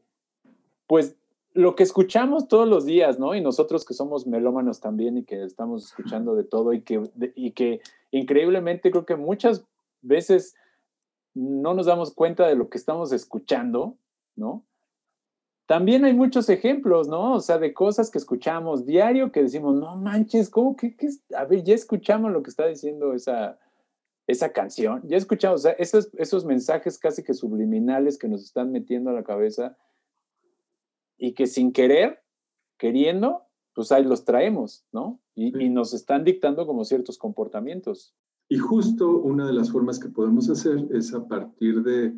[0.86, 1.18] pues,
[1.54, 3.36] lo que escuchamos todos los días, ¿no?
[3.36, 7.02] Y nosotros que somos melómanos también y que estamos escuchando de todo y que,
[7.36, 7.82] y que
[8.12, 9.66] increíblemente creo que muchas
[10.02, 10.56] veces
[11.34, 13.98] no nos damos cuenta de lo que estamos escuchando,
[14.36, 14.64] ¿no?
[15.66, 17.36] También hay muchos ejemplos, ¿no?
[17.36, 20.96] O sea, de cosas que escuchamos diario que decimos, no manches, ¿cómo que,
[21.36, 23.58] a ver, ya escuchamos lo que está diciendo esa,
[24.28, 28.72] esa canción, ya escuchamos, o sea, esos, esos mensajes casi que subliminales que nos están
[28.72, 29.78] metiendo a la cabeza
[31.22, 32.20] y que sin querer,
[32.80, 33.44] queriendo,
[33.76, 35.22] pues ahí los traemos, ¿no?
[35.36, 38.16] Y, y, nos están dictando como ciertos comportamientos.
[38.50, 42.14] Y justo una de las formas que podemos hacer es a partir de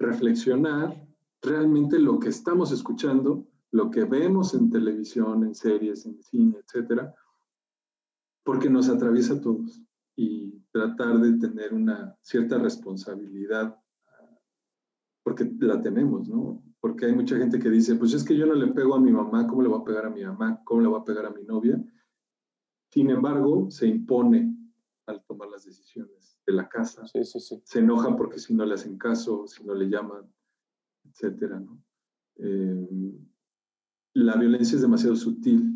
[0.00, 1.06] reflexionar
[1.40, 7.14] realmente lo que estamos escuchando, lo que vemos en televisión, en series, en cine, etcétera,
[8.44, 9.80] porque nos atraviesa a todos
[10.16, 13.78] y tratar de tener una cierta responsabilidad,
[15.22, 16.67] porque la tenemos, ¿no?
[16.80, 19.10] Porque hay mucha gente que dice, pues es que yo no le pego a mi
[19.10, 20.62] mamá, ¿cómo le voy a pegar a mi mamá?
[20.64, 21.82] ¿Cómo le voy a pegar a mi novia?
[22.90, 24.54] Sin embargo, se impone
[25.06, 27.06] al tomar las decisiones de la casa.
[27.06, 27.60] Sí, sí, sí.
[27.64, 30.32] Se enoja porque si no le hacen caso, si no le llaman,
[31.04, 31.82] etcétera, ¿no?
[32.36, 33.18] Eh,
[34.14, 35.74] la violencia es demasiado sutil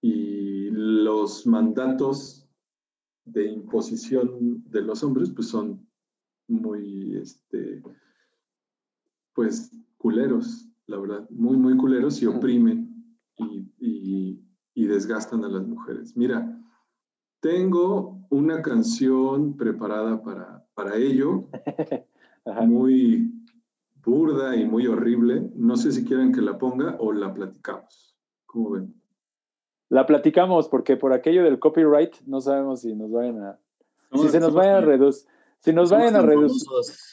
[0.00, 2.48] y los mandatos
[3.24, 5.88] de imposición de los hombres pues son
[6.48, 7.82] muy, este,
[9.34, 9.70] pues
[10.02, 12.92] culeros, la verdad, muy, muy culeros y oprimen
[13.38, 13.70] y,
[14.74, 16.16] y, desgastan a las mujeres.
[16.16, 16.60] Mira,
[17.40, 21.44] tengo una canción preparada para, para ello,
[22.66, 23.32] muy
[24.04, 25.50] burda y muy horrible.
[25.54, 28.18] No sé si quieren que la ponga o la platicamos.
[28.44, 28.94] ¿Cómo ven?
[29.88, 33.58] La platicamos porque por aquello del copyright no sabemos si nos vayan a...
[34.14, 35.30] si se nos vayan a reducir
[35.62, 36.66] si nos vayan a reducir.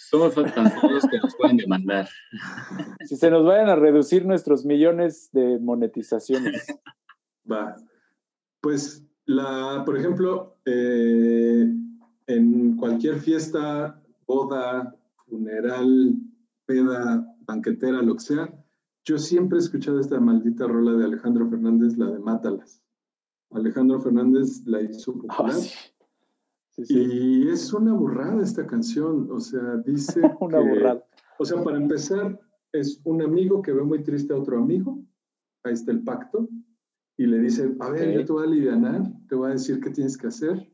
[0.10, 2.10] Somos tan que nos pueden demandar.
[3.06, 6.68] Si se nos vayan a reducir nuestros millones de monetizaciones.
[7.52, 7.76] Va.
[8.62, 11.72] Pues, la, por ejemplo, eh,
[12.28, 14.96] en cualquier fiesta, boda,
[15.28, 16.16] funeral,
[16.66, 18.54] peda, banquetera, lo que sea,
[19.04, 22.84] yo siempre he escuchado esta maldita rola de Alejandro Fernández, la de Mátalas.
[23.52, 25.56] Alejandro Fernández la hizo popular.
[26.88, 30.22] Y es una burrada esta canción, o sea, dice...
[30.40, 31.04] una burrada.
[31.38, 32.40] O sea, para empezar,
[32.72, 35.02] es un amigo que ve muy triste a otro amigo,
[35.64, 36.48] ahí está el pacto,
[37.20, 39.90] y le dice, a ver, yo te voy a aliviar, te voy a decir qué
[39.90, 40.72] tienes que hacer.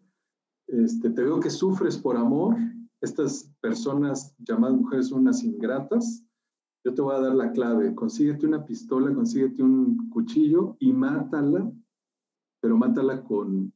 [0.68, 2.56] Este, te veo que sufres por amor.
[3.02, 6.24] Estas personas llamadas mujeres son unas ingratas.
[6.84, 7.96] Yo te voy a dar la clave.
[7.96, 11.72] Consíguete una pistola, consíguete un cuchillo y mátala,
[12.62, 13.74] pero mátala con,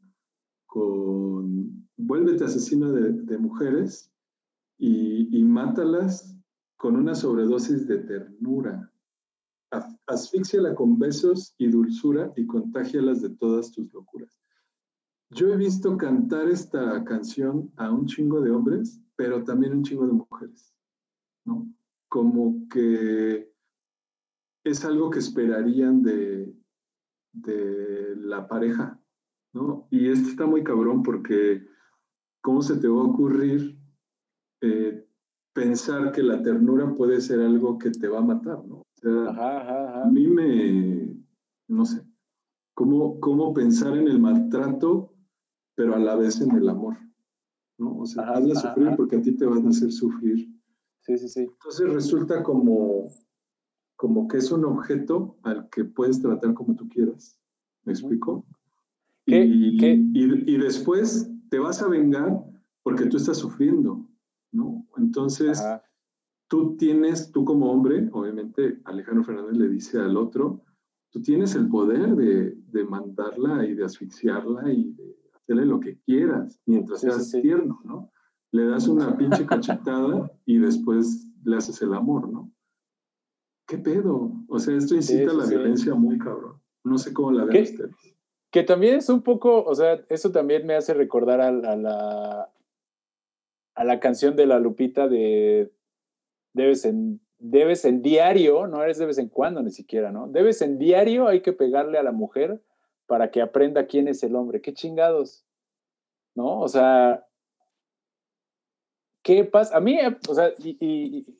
[0.68, 4.12] con vuélvete asesino de, de mujeres
[4.78, 6.36] y, y mátalas
[6.78, 8.92] con una sobredosis de ternura
[10.08, 14.40] asfixiala con besos y dulzura y contágialas de todas tus locuras.
[15.32, 20.08] Yo he visto cantar esta canción a un chingo de hombres, pero también un chingo
[20.08, 20.74] de mujeres,
[21.46, 21.72] ¿no?
[22.08, 23.54] Como que
[24.64, 26.52] es algo que esperarían de,
[27.34, 29.00] de la pareja,
[29.54, 29.88] ¿no?
[29.92, 31.64] Y esto está muy cabrón porque
[32.42, 33.78] ¿cómo se te va a ocurrir
[34.62, 35.06] eh,
[35.54, 38.84] pensar que la ternura puede ser algo que te va a matar, ¿no?
[39.04, 41.16] A mí me,
[41.68, 42.02] no sé,
[42.74, 45.14] ¿cómo, cómo pensar en el maltrato,
[45.76, 46.98] pero a la vez en el amor,
[47.78, 47.98] ¿no?
[47.98, 50.50] O sea, hazla sufrir porque a ti te van a hacer sufrir.
[51.02, 51.42] Sí, sí, sí.
[51.42, 53.08] Entonces resulta como,
[53.96, 57.40] como que es un objeto al que puedes tratar como tú quieras.
[57.86, 58.46] ¿Me explico?
[59.26, 59.94] ¿Qué, y, qué?
[60.14, 62.44] Y, y, después te vas a vengar
[62.84, 64.08] porque tú estás sufriendo,
[64.52, 64.88] ¿no?
[64.98, 65.64] Entonces,
[66.48, 70.62] tú tienes, tú como hombre, obviamente Alejandro Fernández le dice al otro,
[71.12, 76.00] tú tienes el poder de, de mandarla y de asfixiarla y de hacerle lo que
[76.02, 78.12] quieras mientras seas tierno, ¿no?
[78.52, 82.52] Le das una pinche cachetada y después le haces el amor, ¿no?
[83.68, 84.32] ¿Qué pedo?
[84.48, 86.60] O sea, esto incita a la violencia muy cabrón.
[86.84, 88.19] No sé cómo la ven ustedes.
[88.52, 92.50] Que también es un poco, o sea, eso también me hace recordar a, la,
[93.76, 95.72] a la canción de la Lupita de
[96.54, 100.28] debes en, debes en diario, no eres de vez en cuando ni siquiera, ¿no?
[100.28, 102.62] Debes en diario, hay que pegarle a la mujer
[103.06, 104.62] para que aprenda quién es el hombre.
[104.62, 105.46] ¿Qué chingados?
[106.36, 106.60] ¿No?
[106.60, 107.26] O sea,
[109.24, 109.78] ¿qué pasa?
[109.78, 109.98] A mí,
[110.28, 111.40] o sea, y, y,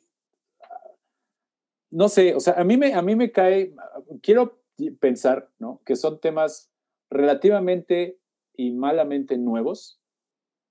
[1.90, 3.74] no sé, o sea, a mí me, a mí me cae,
[4.22, 4.58] quiero
[5.00, 5.80] pensar, ¿no?
[5.84, 6.69] Que son temas
[7.10, 8.18] relativamente
[8.56, 10.00] y malamente nuevos,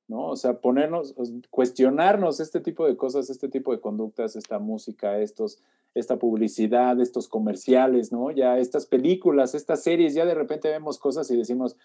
[0.07, 0.29] ¿no?
[0.29, 1.13] O sea, ponernos,
[1.49, 5.61] cuestionarnos este tipo de cosas, este tipo de conductas, esta música, estos,
[5.93, 8.31] esta publicidad, estos comerciales, ¿no?
[8.31, 11.77] Ya estas películas, estas series, ya de repente vemos cosas y decimos,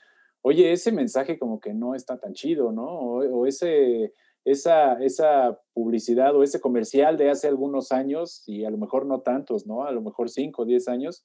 [0.42, 2.84] oye, ese mensaje como que no está tan chido, ¿no?
[2.84, 4.12] O, ese,
[4.44, 9.20] esa, esa publicidad o ese comercial de hace algunos años, y a lo mejor no
[9.20, 9.84] tantos, ¿no?
[9.84, 11.24] A lo mejor cinco o diez años,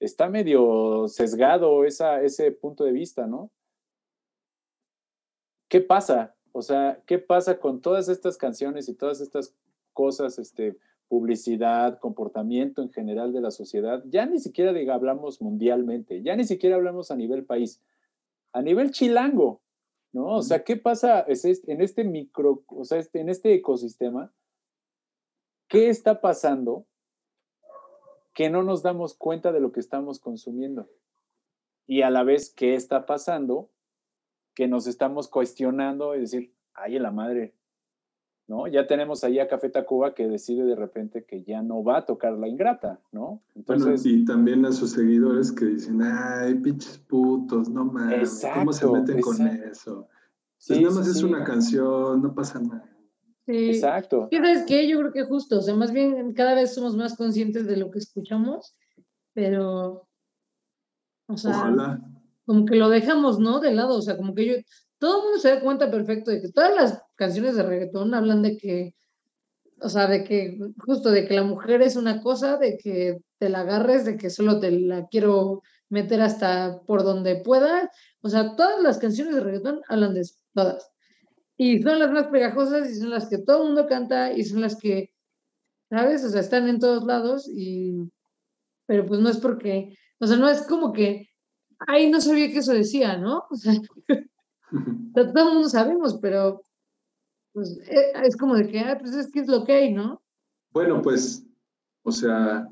[0.00, 3.50] está medio sesgado esa, ese punto de vista, ¿no?
[5.74, 6.36] ¿qué pasa?
[6.52, 9.56] O sea, ¿qué pasa con todas estas canciones y todas estas
[9.92, 10.78] cosas, este,
[11.08, 14.00] publicidad, comportamiento en general de la sociedad?
[14.06, 17.82] Ya ni siquiera diga, hablamos mundialmente, ya ni siquiera hablamos a nivel país,
[18.52, 19.62] a nivel chilango,
[20.12, 20.36] ¿no?
[20.36, 24.32] O sea, ¿qué pasa en este micro, o sea, este, en este ecosistema?
[25.66, 26.86] ¿Qué está pasando
[28.34, 30.90] que no nos damos cuenta de lo que estamos consumiendo?
[31.86, 33.70] Y a la vez, ¿qué está pasando
[34.54, 37.54] que nos estamos cuestionando y decir, ay, la madre,
[38.46, 38.66] ¿no?
[38.66, 42.04] Ya tenemos ahí a Café Tacuba que decide de repente que ya no va a
[42.06, 43.42] tocar la ingrata, ¿no?
[43.54, 48.72] Entonces, bueno, y también a sus seguidores que dicen, ay, pinches putos, no mames, ¿cómo
[48.72, 50.08] se meten con eso?
[50.66, 52.93] Pues sí, nada más es una canción, no pasa nada.
[53.46, 53.70] Sí.
[53.70, 54.28] Exacto.
[54.32, 54.88] ¿Sabes qué?
[54.88, 57.90] Yo creo que justo, o sea, más bien cada vez somos más conscientes de lo
[57.90, 58.74] que escuchamos,
[59.34, 60.08] pero,
[61.26, 62.00] o sea, Ojalá
[62.46, 63.60] como que lo dejamos, ¿no?
[63.60, 64.54] De lado, o sea, como que yo,
[64.98, 68.42] todo el mundo se da cuenta perfecto de que todas las canciones de reggaetón hablan
[68.42, 68.94] de que,
[69.80, 73.48] o sea, de que, justo de que la mujer es una cosa, de que te
[73.48, 77.90] la agarres, de que solo te la quiero meter hasta por donde pueda,
[78.22, 80.90] o sea, todas las canciones de reggaetón hablan de eso, todas.
[81.56, 84.60] Y son las más pegajosas y son las que todo el mundo canta y son
[84.60, 85.12] las que,
[85.90, 86.24] ¿sabes?
[86.24, 88.10] O sea, están en todos lados y,
[88.86, 91.28] pero pues no es porque, o sea, no es como que
[91.86, 93.44] ay, no sabía que eso decía, ¿no?
[94.70, 96.60] O sea, todo el mundo sabemos, pero
[97.52, 100.20] pues eh, es como de que, ah, pues es que es lo que hay, ¿no?
[100.72, 101.46] Bueno, pues,
[102.02, 102.68] o sea,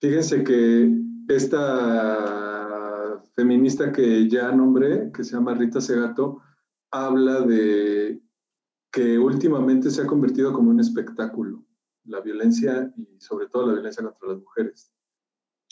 [0.00, 0.90] fíjense que
[1.28, 6.42] esta feminista que ya nombré, que se llama Rita Segato,
[7.04, 8.20] habla de
[8.90, 11.64] que últimamente se ha convertido como un espectáculo,
[12.04, 14.92] la violencia y sobre todo la violencia contra las mujeres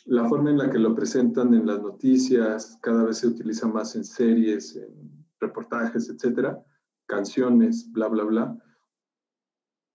[0.06, 3.96] la forma en la que lo presentan en las noticias, cada vez se utiliza más
[3.96, 6.62] en series, en reportajes, etcétera,
[7.06, 8.58] canciones, bla, bla, bla,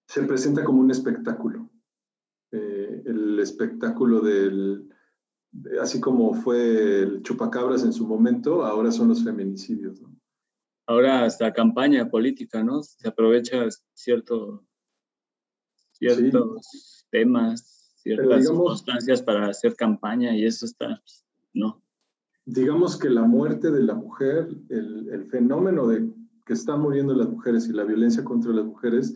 [0.08, 1.70] se presenta como un espectáculo.
[2.52, 4.90] Eh, el espectáculo del,
[5.80, 10.02] así como fue el chupacabras en su momento, ahora son los feminicidios.
[10.02, 10.19] ¿no?
[10.90, 12.82] Ahora hasta campaña política, ¿no?
[12.82, 14.66] Se aprovecha cierto,
[15.92, 21.00] ciertos temas, ciertas circunstancias para hacer campaña y eso está,
[21.54, 21.84] no.
[22.44, 26.12] Digamos que la muerte de la mujer, el, el fenómeno de
[26.44, 29.16] que están muriendo las mujeres y la violencia contra las mujeres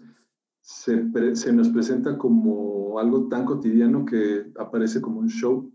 [0.61, 5.72] se, se, nos presenta como algo tan cotidiano que aparece como un show.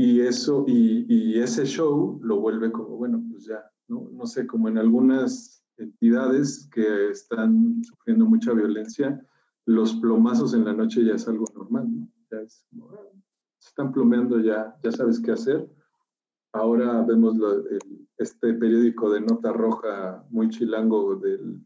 [0.00, 4.08] Y, eso, y, y ese show lo vuelve como, bueno, pues ya, ¿no?
[4.12, 9.20] no sé, como en algunas entidades que están sufriendo mucha violencia,
[9.66, 12.08] los plomazos en la noche ya es algo normal, ¿no?
[12.30, 13.08] Ya es como, ah,
[13.58, 15.68] se están plomeando ya, ya sabes qué hacer.
[16.52, 17.36] Ahora vemos
[18.18, 21.60] este periódico de nota roja muy chilango del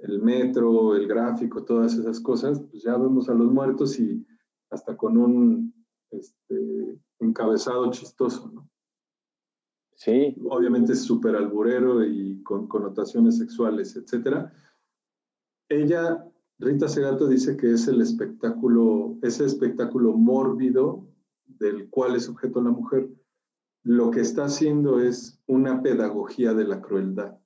[0.00, 4.26] el metro, el gráfico, todas esas cosas, pues ya vemos a los muertos y
[4.68, 5.74] hasta con un
[6.10, 8.68] este, encabezado chistoso, ¿no?
[9.94, 10.36] Sí.
[10.50, 14.50] Obviamente es súper alburero y con connotaciones sexuales, etc.
[15.68, 16.24] Ella,
[16.58, 21.06] Rita Segato, dice que es el espectáculo, ese espectáculo mórbido
[21.46, 23.08] del cual es objeto la mujer,
[23.82, 27.38] lo que está haciendo es una pedagogía de la crueldad.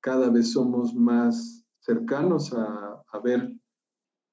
[0.00, 3.54] Cada vez somos más cercanos a, ver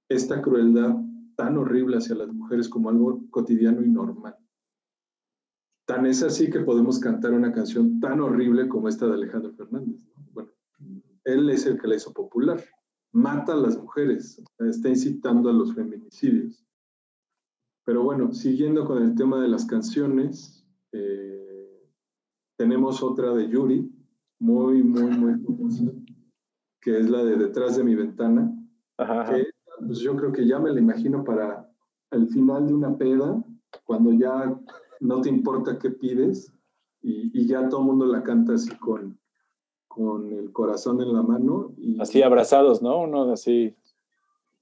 [0.10, 0.96] esta crueldad
[1.36, 4.36] tan horrible hacia las mujeres como algo cotidiano y normal.
[5.90, 10.00] Tan es así que podemos cantar una canción tan horrible como esta de Alejandro Fernández.
[10.34, 10.52] Bueno,
[11.24, 12.64] él es el que la hizo popular.
[13.12, 16.64] Mata a las mujeres, está incitando a los feminicidios.
[17.86, 21.90] Pero bueno, siguiendo con el tema de las canciones, eh,
[22.56, 23.92] tenemos otra de Yuri,
[24.38, 25.86] muy, muy, muy famosa,
[26.82, 28.56] que es la de Detrás de mi ventana.
[28.96, 29.48] Que,
[29.88, 31.68] pues yo creo que ya me la imagino para
[32.12, 33.44] el final de una peda,
[33.86, 34.56] cuando ya
[35.00, 36.54] no te importa qué pides
[37.02, 39.20] y, y ya todo el mundo la canta así con,
[39.88, 41.74] con el corazón en la mano.
[41.78, 43.02] Y, así abrazados, ¿no?
[43.02, 43.76] Uno así,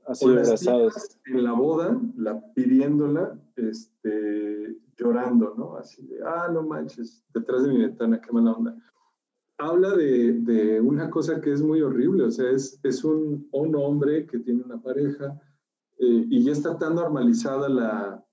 [0.08, 1.20] así abrazados.
[1.26, 5.76] En la boda, la, pidiéndola, este, llorando, ¿no?
[5.76, 8.76] Así de, ah, no manches, detrás de mi ventana, qué mala onda.
[9.60, 13.76] Habla de, de una cosa que es muy horrible, o sea, es, es un, un
[13.76, 15.40] hombre que tiene una pareja
[15.98, 18.27] eh, y ya está tan normalizada la,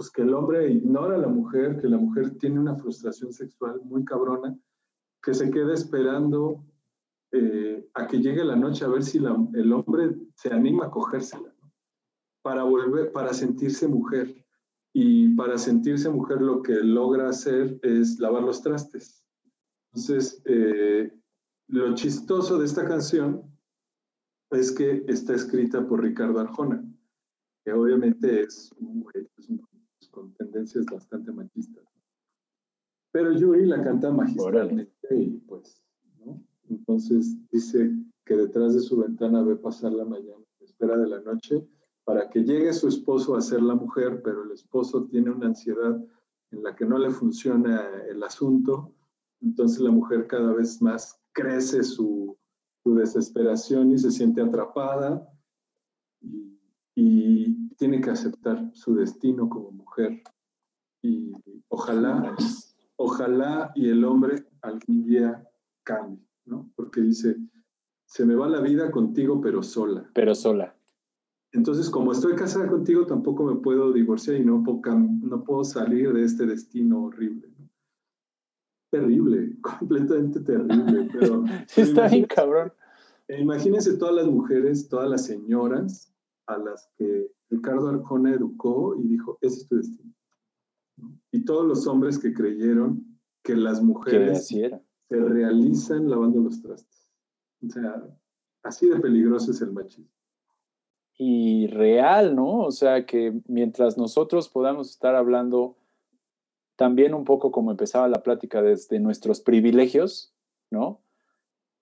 [0.00, 3.82] pues que el hombre ignora a la mujer, que la mujer tiene una frustración sexual
[3.84, 4.58] muy cabrona,
[5.22, 6.64] que se queda esperando
[7.32, 10.90] eh, a que llegue la noche a ver si la, el hombre se anima a
[10.90, 11.54] cogérsela,
[12.40, 14.42] para volver, para sentirse mujer.
[14.94, 19.22] Y para sentirse mujer lo que logra hacer es lavar los trastes.
[19.92, 21.12] Entonces, eh,
[21.68, 23.42] lo chistoso de esta canción
[24.50, 26.82] es que está escrita por Ricardo Arjona,
[27.66, 29.04] que obviamente es un
[30.10, 31.84] con tendencias bastante machistas.
[33.12, 35.82] Pero Yuri la canta magistralmente y pues,
[36.18, 36.40] ¿no?
[36.68, 37.92] Entonces dice
[38.24, 41.66] que detrás de su ventana ve pasar la mañana, espera de la noche
[42.04, 46.02] para que llegue su esposo a ser la mujer, pero el esposo tiene una ansiedad
[46.50, 48.94] en la que no le funciona el asunto,
[49.40, 52.36] entonces la mujer cada vez más crece su,
[52.82, 55.28] su desesperación y se siente atrapada
[56.20, 56.58] y,
[56.96, 60.22] y, tiene que aceptar su destino como mujer.
[61.02, 61.32] Y
[61.68, 62.36] ojalá,
[62.96, 65.42] ojalá y el hombre algún día
[65.82, 66.70] cambie, ¿no?
[66.76, 67.38] Porque dice,
[68.04, 70.10] se me va la vida contigo, pero sola.
[70.12, 70.76] Pero sola.
[71.52, 74.82] Entonces, como estoy casada contigo, tampoco me puedo divorciar y no puedo,
[75.22, 77.48] no puedo salir de este destino horrible.
[78.90, 81.08] Terrible, completamente terrible.
[81.18, 81.44] Pero,
[81.76, 82.74] está bien cabrón.
[83.26, 86.12] Imagínense todas las mujeres, todas las señoras
[86.46, 90.14] a las que Ricardo Arjona educó y dijo, ese es tu destino.
[91.32, 97.10] Y todos los hombres que creyeron que las mujeres se realizan lavando los trastes.
[97.66, 98.02] O sea,
[98.62, 100.10] así de peligroso es el machismo
[101.22, 102.60] y real, ¿no?
[102.60, 105.76] O sea, que mientras nosotros podamos estar hablando
[106.76, 110.32] también un poco como empezaba la plática desde nuestros privilegios,
[110.70, 111.02] ¿no?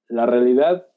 [0.08, 0.88] La realidad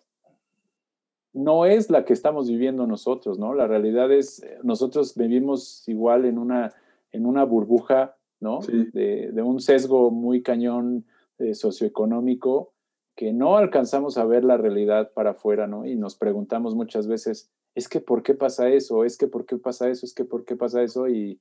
[1.33, 3.53] no es la que estamos viviendo nosotros, ¿no?
[3.53, 6.73] La realidad es, nosotros vivimos igual en una,
[7.11, 8.59] en una burbuja, ¿no?
[8.93, 11.05] De, un sesgo muy cañón
[11.37, 12.73] eh, socioeconómico
[13.15, 15.85] que no alcanzamos a ver la realidad para afuera, ¿no?
[15.85, 19.05] Y nos preguntamos muchas veces, es que ¿por qué pasa eso?
[19.05, 20.05] Es que ¿por qué pasa eso?
[20.05, 21.07] Es que ¿por qué pasa eso?
[21.07, 21.39] Y,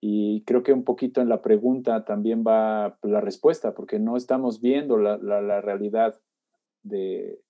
[0.00, 4.60] y creo que un poquito en la pregunta también va la respuesta, porque no estamos
[4.60, 6.20] viendo la, la, realidad
[6.82, 7.40] de,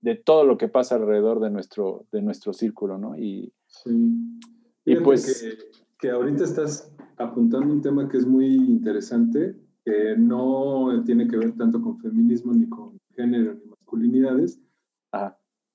[0.00, 3.16] de, todo lo que pasa alrededor de nuestro, de nuestro círculo, ¿no?
[3.18, 4.40] Y, sí.
[4.84, 5.42] y pues...
[5.42, 5.58] Que,
[5.98, 11.56] que, ahorita estás apuntando un tema que es muy interesante, que no tiene que ver
[11.56, 14.60] tanto con feminismo ni con género ni masculinidades,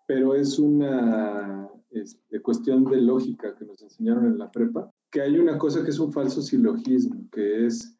[0.07, 5.37] pero es una este, cuestión de lógica que nos enseñaron en la prepa, que hay
[5.37, 7.95] una cosa que es un falso silogismo, que es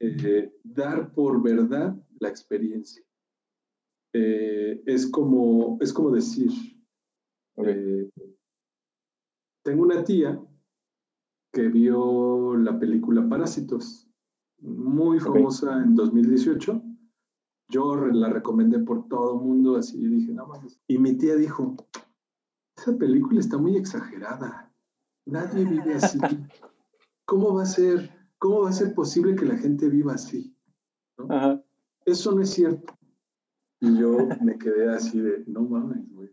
[0.00, 3.02] eh, dar por verdad la experiencia.
[4.16, 6.52] Eh, es, como, es como decir,
[7.56, 8.08] eh,
[9.64, 10.40] tengo una tía
[11.52, 14.08] que vio la película Parásitos,
[14.60, 16.80] muy famosa en 2018.
[17.70, 20.80] Yo la recomendé por todo el mundo, así dije, no más.
[20.86, 21.74] Y mi tía dijo,
[22.76, 24.72] esa película está muy exagerada.
[25.26, 26.18] Nadie vive así.
[27.26, 30.54] ¿Cómo va a ser, cómo va a ser posible que la gente viva así?
[32.04, 32.94] Eso no es cierto.
[33.84, 36.30] Y yo me quedé así de, no mames, güey.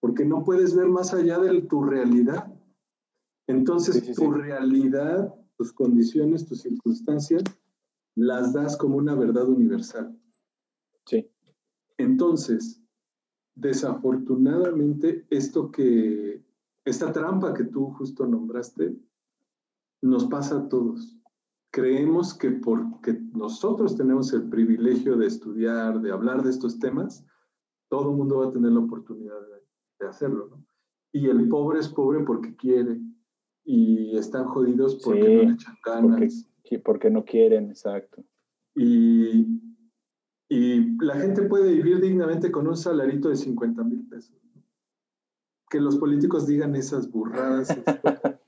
[0.00, 2.52] Porque no puedes ver más allá de tu realidad.
[3.46, 7.42] Entonces, tu realidad, tus condiciones, tus circunstancias,
[8.14, 10.14] las das como una verdad universal.
[11.06, 11.26] Sí.
[11.96, 12.82] Entonces,
[13.54, 16.44] desafortunadamente, esto que,
[16.84, 18.94] esta trampa que tú justo nombraste,
[20.02, 21.16] nos pasa a todos.
[21.74, 27.26] Creemos que porque nosotros tenemos el privilegio de estudiar, de hablar de estos temas,
[27.88, 29.34] todo el mundo va a tener la oportunidad
[29.98, 30.64] de, hacerlo, ¿no?
[31.10, 33.00] Y el pobre es pobre porque quiere,
[33.64, 36.48] y están jodidos porque no le echan ganas.
[36.84, 38.22] Porque, no quieren, exacto.
[38.76, 39.60] Y,
[40.48, 44.36] y, la gente puede vivir dignamente con un salarito de 50 mil pesos.
[45.68, 47.66] Que los políticos digan esas burradas.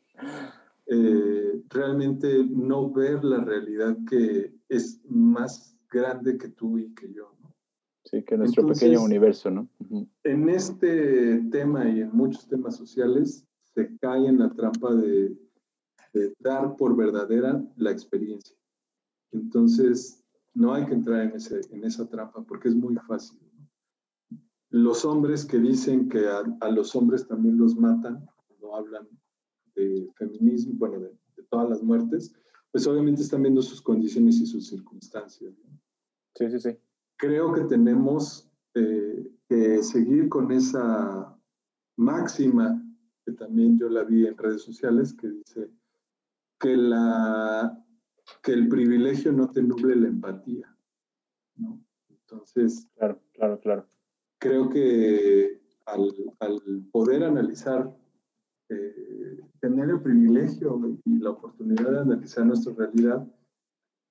[0.88, 7.32] Eh, realmente no ver la realidad que es más grande que tú y que yo.
[8.04, 9.68] Sí, que nuestro pequeño universo, ¿no?
[10.22, 13.44] En este tema y en muchos temas sociales,
[13.74, 15.36] se cae en la trampa de,
[16.38, 18.56] dar por verdadera la experiencia.
[19.32, 20.24] Entonces,
[20.54, 23.38] no hay que entrar en, ese, en esa trampa porque es muy fácil.
[24.70, 29.08] Los hombres que dicen que a, los hombres también los matan, cuando hablan
[29.74, 31.12] de feminismo, bueno, de,
[31.48, 32.34] todas las muertes,
[32.72, 35.54] pues obviamente están viendo sus condiciones y sus circunstancias.
[36.34, 36.78] Sí, sí, sí.
[37.16, 41.34] Creo que tenemos eh, que seguir con esa
[41.96, 42.82] máxima
[43.24, 45.70] que también yo la vi en redes sociales, que dice
[46.60, 47.84] que, la,
[48.42, 50.76] que el privilegio no te nuble la empatía.
[51.56, 51.82] ¿no?
[52.08, 53.88] Entonces, claro, claro, claro.
[54.38, 56.60] Creo que al, al
[56.92, 57.92] poder analizar,
[59.60, 63.26] tener el privilegio y la oportunidad de analizar nuestra realidad,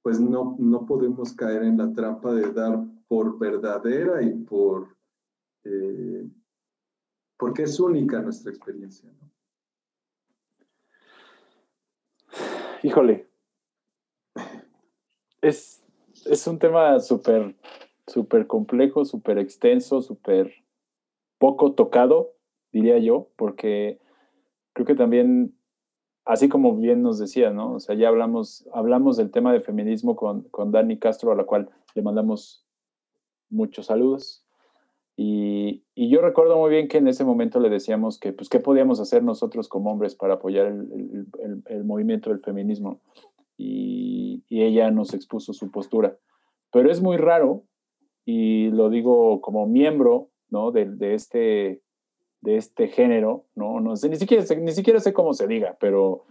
[0.01, 4.95] pues no, no podemos caer en la trampa de dar por verdadera y por
[5.63, 6.29] eh,
[7.37, 9.11] porque es única nuestra experiencia.
[12.83, 13.27] Híjole,
[15.41, 15.83] es,
[16.25, 17.55] es un tema súper,
[18.07, 20.53] súper complejo, súper extenso, súper
[21.39, 22.35] poco tocado,
[22.71, 23.99] diría yo, porque
[24.75, 25.57] creo que también,
[26.25, 27.75] así como bien nos decía, ¿no?
[27.75, 31.45] O sea, ya hablamos, hablamos del tema de feminismo con, con Dani Castro, a la
[31.45, 32.65] cual le mandamos
[33.49, 34.45] muchos saludos.
[35.17, 38.99] Y, yo recuerdo muy bien que en ese momento le decíamos que, pues, ¿qué podíamos
[38.99, 42.99] hacer nosotros como hombres para apoyar el, movimiento del feminismo?
[43.57, 46.17] Y, ella nos expuso su postura.
[46.71, 47.63] Pero es muy raro,
[48.25, 50.71] y lo digo como miembro, ¿no?
[50.71, 51.81] De, este,
[52.45, 53.81] de este género, ¿no?
[53.81, 56.25] No sé, ni siquiera, ni siquiera sé cómo se diga, pero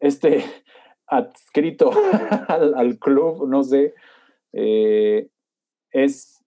[0.00, 0.44] este
[1.06, 1.90] adscrito
[2.48, 3.94] al, club, no sé,
[4.52, 5.28] eh,
[5.90, 6.38] es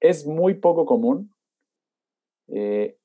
[0.00, 1.30] es muy poco común
[2.48, 2.96] eh,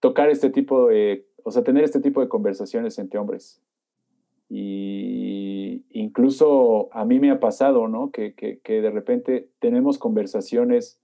[0.00, 3.60] tocar este tipo de, o sea, tener este tipo de conversaciones entre hombres.
[4.50, 8.10] Y incluso a mí me ha pasado, ¿no?
[8.10, 8.34] Que,
[8.64, 11.00] de repente tenemos conversaciones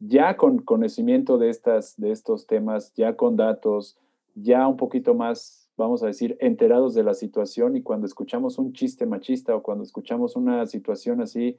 [0.00, 3.98] ya con conocimiento de, estas, de estos temas, ya con datos,
[4.34, 8.72] ya un poquito más, vamos a decir, enterados de la situación y cuando escuchamos un
[8.72, 11.58] chiste machista o cuando escuchamos una situación así,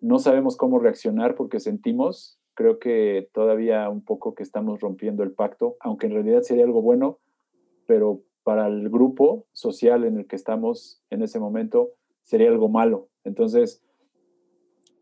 [0.00, 5.32] no sabemos cómo reaccionar porque sentimos, creo que todavía un poco que estamos rompiendo el
[5.32, 7.18] pacto, aunque en realidad sería algo bueno,
[7.86, 11.90] pero para el grupo social en el que estamos en ese momento
[12.22, 13.08] sería algo malo.
[13.24, 13.82] Entonces,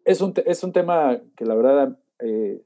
[0.07, 2.63] es un, es un tema que la verdad eh,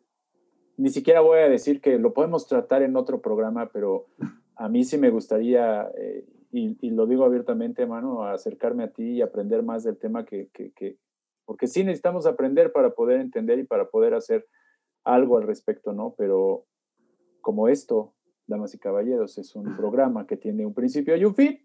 [0.77, 4.07] ni siquiera voy a decir que lo podemos tratar en otro programa, pero
[4.55, 9.23] a mí sí me gustaría, eh, y, lo digo abiertamente, hermano, acercarme a ti y
[9.23, 10.49] aprender más del tema que,
[11.45, 14.47] porque sí necesitamos aprender para poder entender y para poder hacer
[15.03, 16.15] algo al respecto, ¿no?
[16.17, 16.65] Pero
[17.41, 18.15] como esto,
[18.47, 21.61] damas y caballeros, es un programa que tiene un principio y un fin,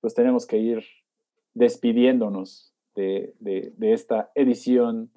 [0.00, 0.84] pues tenemos que ir
[1.54, 3.34] despidiéndonos de,
[3.80, 5.10] esta edición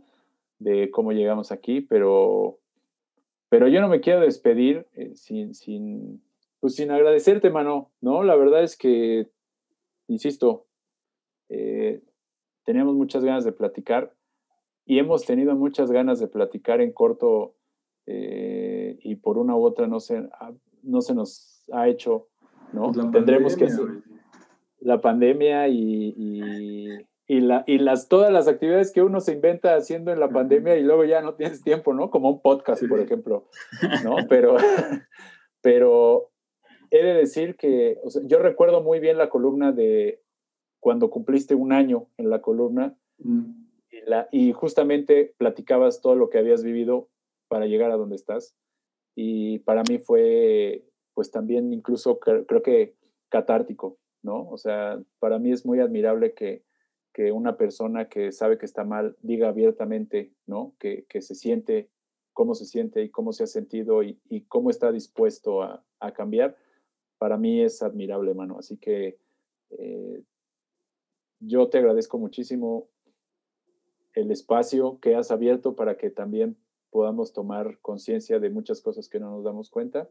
[0.61, 2.59] de cómo llegamos aquí, pero,
[3.49, 6.23] pero yo no me quiero despedir eh, sin, sin,
[6.59, 8.23] pues sin agradecerte, mano, ¿no?
[8.23, 9.27] La verdad es que,
[10.07, 10.67] insisto,
[11.49, 12.03] eh,
[12.63, 14.13] tenemos muchas ganas de platicar
[14.85, 17.55] y hemos tenido muchas ganas de platicar en corto
[18.05, 20.29] eh, y por una u otra no se,
[20.83, 22.27] no se nos ha hecho,
[22.71, 22.91] ¿no?
[22.91, 23.85] Pues Tendremos que hacer
[24.79, 26.87] la pandemia y, y,
[27.39, 30.83] la, y las, todas las actividades que uno se inventa haciendo en la pandemia y
[30.83, 32.09] luego ya no tienes tiempo, ¿no?
[32.09, 33.47] Como un podcast, por ejemplo,
[34.03, 34.17] ¿no?
[34.27, 34.57] Pero,
[35.61, 36.29] pero
[36.89, 40.21] he de decir que yo recuerdo muy bien la columna de
[40.81, 43.51] cuando cumpliste un año en la columna mm.
[43.91, 47.07] y, la, y justamente platicabas todo lo que habías vivido
[47.47, 48.55] para llegar a donde estás.
[49.15, 50.83] Y para mí fue,
[51.13, 52.95] pues también incluso creo que
[53.29, 54.49] catártico, ¿no?
[54.49, 56.63] O sea, para mí es muy admirable que,
[57.13, 60.73] que una persona que sabe que está mal diga abiertamente, ¿no?
[60.79, 61.89] Que, que se siente,
[62.33, 66.13] cómo se siente y cómo se ha sentido y, y cómo está dispuesto a, a,
[66.13, 66.55] cambiar.
[67.17, 68.57] Para mí es admirable, mano.
[68.57, 69.17] Así que
[69.71, 70.23] eh,
[71.39, 72.89] yo te agradezco muchísimo
[74.13, 76.57] el espacio que has abierto para que también
[76.89, 80.09] podamos tomar conciencia de muchas cosas que no nos damos cuenta.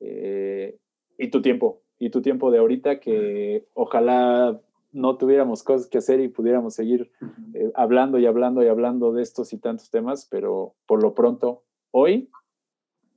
[0.00, 0.78] Eh,
[1.18, 4.60] y tu tiempo, y tu tiempo de ahorita, que ojalá
[4.92, 7.10] no tuviéramos cosas que hacer y pudiéramos seguir
[7.54, 11.64] eh, hablando y hablando y hablando de estos y tantos temas, pero por lo pronto,
[11.90, 12.30] hoy,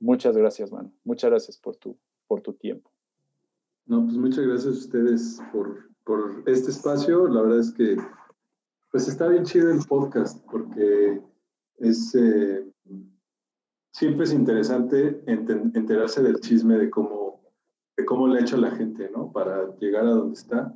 [0.00, 0.92] muchas gracias, mano.
[1.04, 1.96] Muchas gracias por tu,
[2.26, 2.90] por tu tiempo.
[3.86, 7.28] No, pues muchas gracias a ustedes por, por este espacio.
[7.28, 7.96] La verdad es que,
[8.90, 11.20] pues está bien chido el podcast, porque
[11.78, 12.66] es, eh,
[13.92, 17.26] siempre es interesante enterarse del chisme de cómo
[17.96, 19.32] de cómo le ha hecho la gente, ¿no?
[19.32, 20.74] Para llegar a donde está.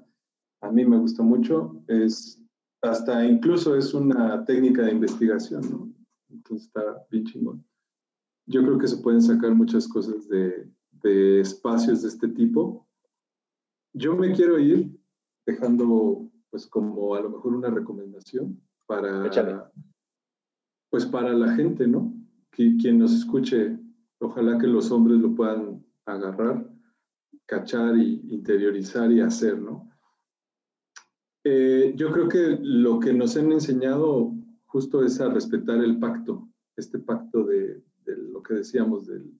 [0.61, 1.83] A mí me gusta mucho.
[1.87, 2.43] Es
[2.83, 5.93] hasta incluso es una técnica de investigación, ¿no?
[6.31, 7.65] Entonces está bien chingón.
[8.47, 10.69] Yo creo que se pueden sacar muchas cosas de,
[11.03, 12.87] de espacios de este tipo.
[13.93, 14.99] Yo me quiero ir
[15.47, 19.71] dejando, pues, como a lo mejor una recomendación para,
[20.91, 22.15] pues, para la gente, ¿no?
[22.51, 23.79] Que, quien nos escuche,
[24.21, 26.71] ojalá que los hombres lo puedan agarrar
[27.51, 29.90] cachar y interiorizar y hacer, ¿no?
[31.45, 34.33] Eh, yo creo que lo que nos han enseñado
[34.67, 39.33] justo es a respetar el pacto, este pacto de, lo que decíamos, del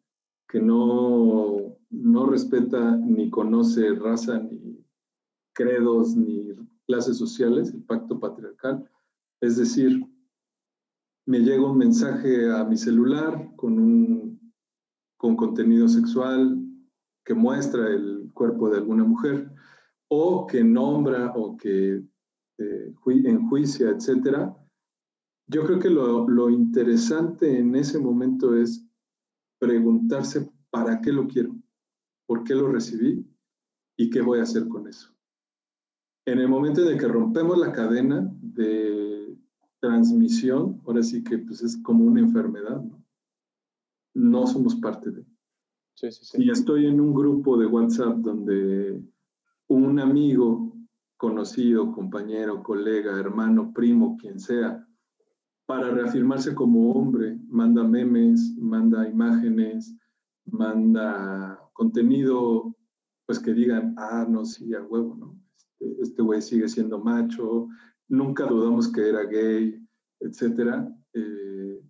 [0.49, 4.85] que no, no respeta ni conoce raza, ni
[5.53, 6.55] credos, ni
[6.87, 8.89] clases sociales, el pacto patriarcal.
[9.41, 10.05] Es decir,
[11.27, 14.53] me llega un mensaje a mi celular con, un,
[15.17, 16.59] con contenido sexual,
[17.25, 19.53] que muestra el cuerpo de alguna mujer
[20.11, 22.03] o que nombra o que
[22.59, 24.51] eh, enjuicia, etc.
[25.47, 28.85] Yo creo que lo, lo interesante en ese momento es
[29.59, 31.55] preguntarse para qué lo quiero,
[32.27, 33.25] por qué lo recibí
[33.97, 35.15] y qué voy a hacer con eso.
[36.27, 39.37] En el momento en el que rompemos la cadena de
[39.81, 43.03] transmisión, ahora sí que pues es como una enfermedad, ¿no?
[44.15, 45.25] no somos parte de.
[46.39, 49.03] Y estoy en un grupo de WhatsApp donde
[49.71, 50.73] un amigo,
[51.17, 54.85] conocido, compañero, colega, hermano, primo, quien sea,
[55.65, 59.95] para reafirmarse como hombre, manda memes, manda imágenes,
[60.47, 62.77] manda contenido,
[63.27, 65.39] pues que digan, ah, no, sí, a huevo, ¿no?
[65.55, 67.69] Este, este güey sigue siendo macho,
[68.09, 69.81] nunca dudamos que era gay,
[70.19, 70.93] etcétera.
[71.13, 71.81] Eh,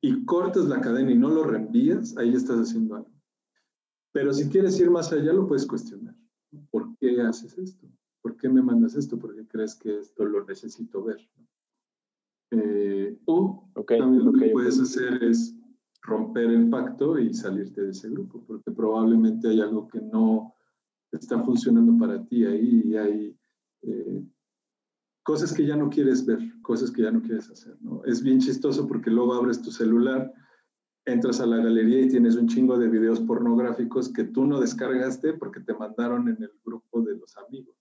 [0.00, 3.14] y cortas la cadena y no lo reenvías, ahí estás haciendo algo.
[4.14, 6.13] Pero si quieres ir más allá, lo puedes cuestionar.
[6.70, 7.86] ¿Por qué haces esto?
[8.22, 9.18] ¿Por qué me mandas esto?
[9.18, 11.18] ¿Por qué crees que esto lo necesito ver?
[12.50, 15.54] Eh, o también lo que puedes hacer es
[16.02, 20.54] romper el pacto y salirte de ese grupo, porque probablemente hay algo que no
[21.10, 23.36] está funcionando para ti ahí y hay
[23.82, 24.24] eh,
[25.22, 28.04] cosas que ya no quieres ver, cosas que ya no quieres hacer, ¿no?
[28.04, 30.32] Es bien chistoso porque luego abres tu celular,
[31.06, 35.34] entras a la galería y tienes un chingo de videos pornográficos que tú no descargaste
[35.34, 37.76] porque te mandaron en el grupo de los amigos.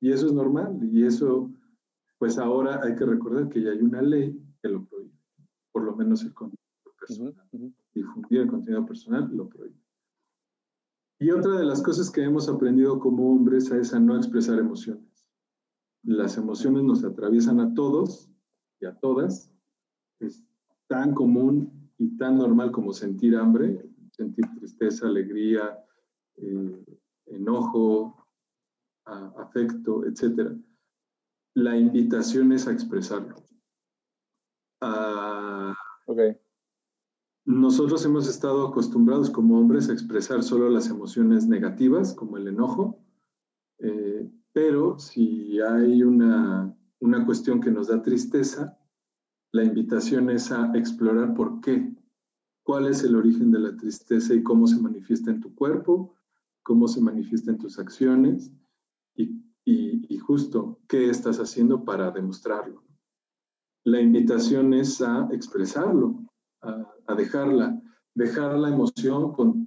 [0.00, 1.50] Y eso es normal y eso,
[2.18, 5.18] pues ahora hay que recordar que ya hay una ley que lo prohíbe,
[5.72, 6.62] por lo menos el contenido
[6.98, 7.34] personal.
[7.94, 9.76] Difundir el contenido personal lo prohíbe.
[11.20, 15.08] Y otra de las cosas que hemos aprendido como hombres es a no expresar emociones
[16.02, 18.30] las emociones nos atraviesan a todos
[18.80, 19.52] y a todas.
[20.20, 20.42] Es
[20.86, 25.78] tan común y tan normal como sentir hambre, sentir tristeza, alegría,
[26.36, 26.84] eh,
[27.26, 28.24] enojo,
[29.04, 30.52] afecto, etc.
[31.54, 33.36] La invitación es a expresarlo.
[37.44, 43.02] Nosotros hemos estado acostumbrados como hombres a expresar solo las emociones negativas, como el enojo,
[43.78, 48.77] eh, pero si hay una, una cuestión que nos da tristeza,
[49.58, 51.92] la invitación es a explorar por qué,
[52.62, 56.14] cuál es el origen de la tristeza y cómo se manifiesta en tu cuerpo,
[56.62, 58.52] cómo se manifiesta en tus acciones
[59.16, 62.84] y, y, justo qué estás haciendo para demostrarlo.
[63.84, 66.24] La invitación es a expresarlo,
[66.62, 67.82] a, dejarla,
[68.14, 69.66] dejar la emoción, con,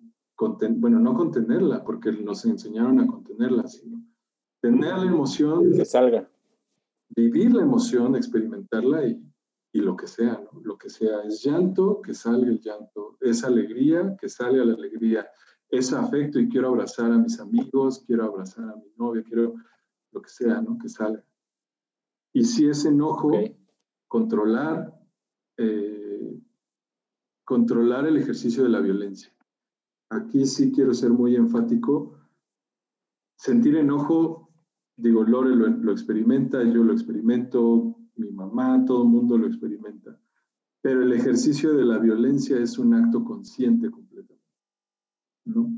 [0.77, 4.01] bueno, no contenerla, porque nos enseñaron a contenerla, sino
[4.61, 5.69] tener la emoción.
[5.73, 6.29] Que salga.
[7.09, 9.30] Vivir la emoción, experimentarla y,
[9.73, 10.59] y lo que sea, ¿no?
[10.61, 15.27] Lo que sea, es llanto, que salga el llanto, es alegría, que salga la alegría,
[15.69, 19.55] es afecto y quiero abrazar a mis amigos, quiero abrazar a mi novia, quiero
[20.11, 20.77] lo que sea, ¿no?
[20.77, 21.23] Que salga.
[22.33, 23.31] Y si es enojo,
[24.07, 24.93] controlar,
[25.57, 26.37] eh,
[27.45, 29.33] controlar el ejercicio de la violencia.
[30.09, 32.17] Aquí sí quiero ser muy enfático.
[33.37, 34.49] Sentir enojo,
[34.97, 40.17] digo, Lore lo, lo experimenta, yo lo experimento, mi mamá, todo el mundo lo experimenta.
[40.81, 44.41] Pero el ejercicio de la violencia es un acto consciente completamente.
[45.45, 45.71] ¿no?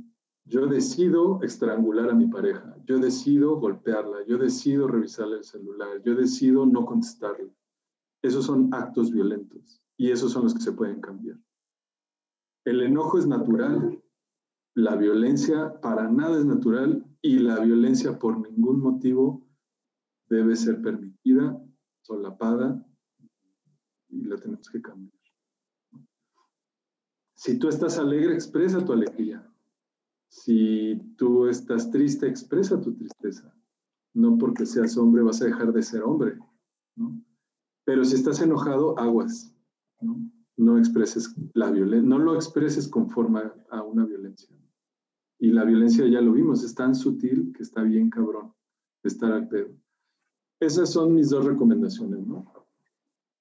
[0.46, 6.16] Yo decido estrangular a mi pareja, yo decido golpearla, yo decido revisarle el celular, yo
[6.16, 7.54] decido no contestarle.
[8.22, 11.38] Esos son actos violentos y esos son los que se pueden cambiar.
[12.66, 14.02] El enojo es natural,
[14.76, 19.46] la violencia para nada es natural y la violencia por ningún motivo
[20.30, 21.63] debe ser permitida
[22.04, 22.86] solapada
[24.10, 25.12] y la tenemos que cambiar.
[27.36, 29.46] Si tú estás alegre, expresa tu alegría.
[30.30, 33.54] Si tú estás triste, expresa tu tristeza.
[34.14, 36.38] No porque seas hombre vas a dejar de ser hombre.
[37.84, 39.54] Pero si estás enojado, aguas.
[40.00, 44.56] No, no expreses la violencia, no lo expreses conforme a una violencia.
[45.40, 48.54] Y la violencia ya lo vimos, es tan sutil que está bien cabrón
[49.04, 49.76] estar al pedo.
[50.64, 52.46] Esas son mis dos recomendaciones, ¿no?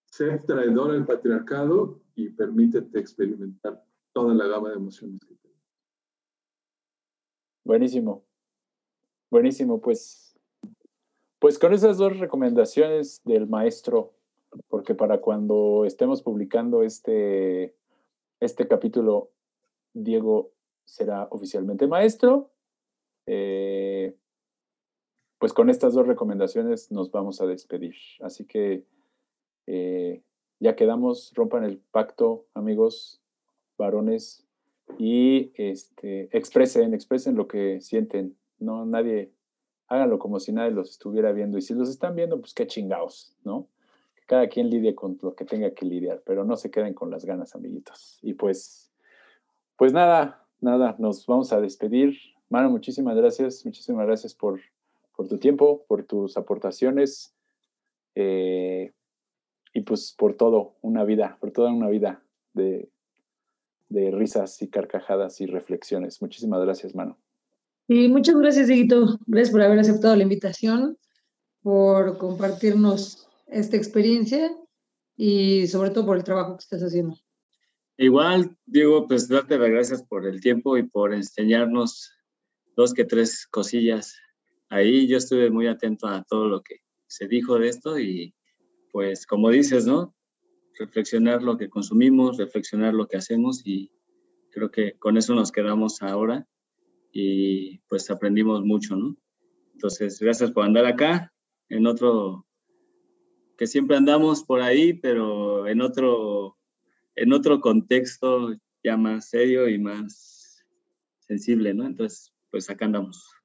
[0.06, 3.80] Sé traidor al patriarcado y permítete experimentar
[4.12, 5.62] toda la gama de emociones que tienes.
[7.64, 8.24] Buenísimo.
[9.30, 10.36] Buenísimo, pues.
[11.38, 14.14] Pues con esas dos recomendaciones del maestro,
[14.68, 17.76] porque para cuando estemos publicando este,
[18.40, 19.30] este capítulo,
[19.92, 20.50] Diego
[20.84, 22.50] será oficialmente maestro.
[23.26, 24.16] Eh,
[25.42, 27.96] pues con estas dos recomendaciones nos vamos a despedir.
[28.20, 28.84] Así que
[29.66, 30.22] eh,
[30.60, 33.20] ya quedamos, rompan el pacto, amigos,
[33.76, 34.46] varones,
[34.98, 38.36] y este, expresen, expresen lo que sienten.
[38.60, 39.32] No, nadie,
[39.88, 41.58] háganlo como si nadie los estuviera viendo.
[41.58, 43.66] Y si los están viendo, pues qué chingados, ¿no?
[44.28, 47.24] cada quien lidie con lo que tenga que lidiar, pero no se queden con las
[47.24, 48.20] ganas, amiguitos.
[48.22, 48.92] Y pues,
[49.74, 52.16] pues nada, nada, nos vamos a despedir.
[52.48, 54.60] Mano, muchísimas gracias, muchísimas gracias por
[55.22, 57.32] por tu tiempo, por tus aportaciones
[58.16, 58.92] eh,
[59.72, 62.24] y pues por todo, una vida, por toda una vida
[62.54, 62.90] de,
[63.88, 66.20] de risas y carcajadas y reflexiones.
[66.20, 67.20] Muchísimas gracias, mano.
[67.86, 69.20] Y muchas gracias, Dieguito.
[69.26, 70.98] Gracias por haber aceptado la invitación,
[71.62, 74.50] por compartirnos esta experiencia
[75.16, 77.16] y sobre todo por el trabajo que estás haciendo.
[77.96, 82.10] Igual, Diego, pues darte las gracias por el tiempo y por enseñarnos
[82.74, 84.16] dos que tres cosillas
[84.72, 86.76] ahí yo estuve muy atento a todo lo que
[87.06, 88.34] se dijo de esto y
[88.90, 90.14] pues como dices, ¿no?
[90.78, 93.92] Reflexionar lo que consumimos, reflexionar lo que hacemos y
[94.50, 96.46] creo que con eso nos quedamos ahora
[97.12, 99.16] y pues aprendimos mucho, ¿no?
[99.74, 101.32] Entonces, gracias por andar acá,
[101.68, 102.46] en otro,
[103.58, 106.56] que siempre andamos por ahí, pero en otro,
[107.16, 110.64] en otro contexto ya más serio y más
[111.18, 111.84] sensible, ¿no?
[111.84, 113.41] Entonces, pues acá andamos.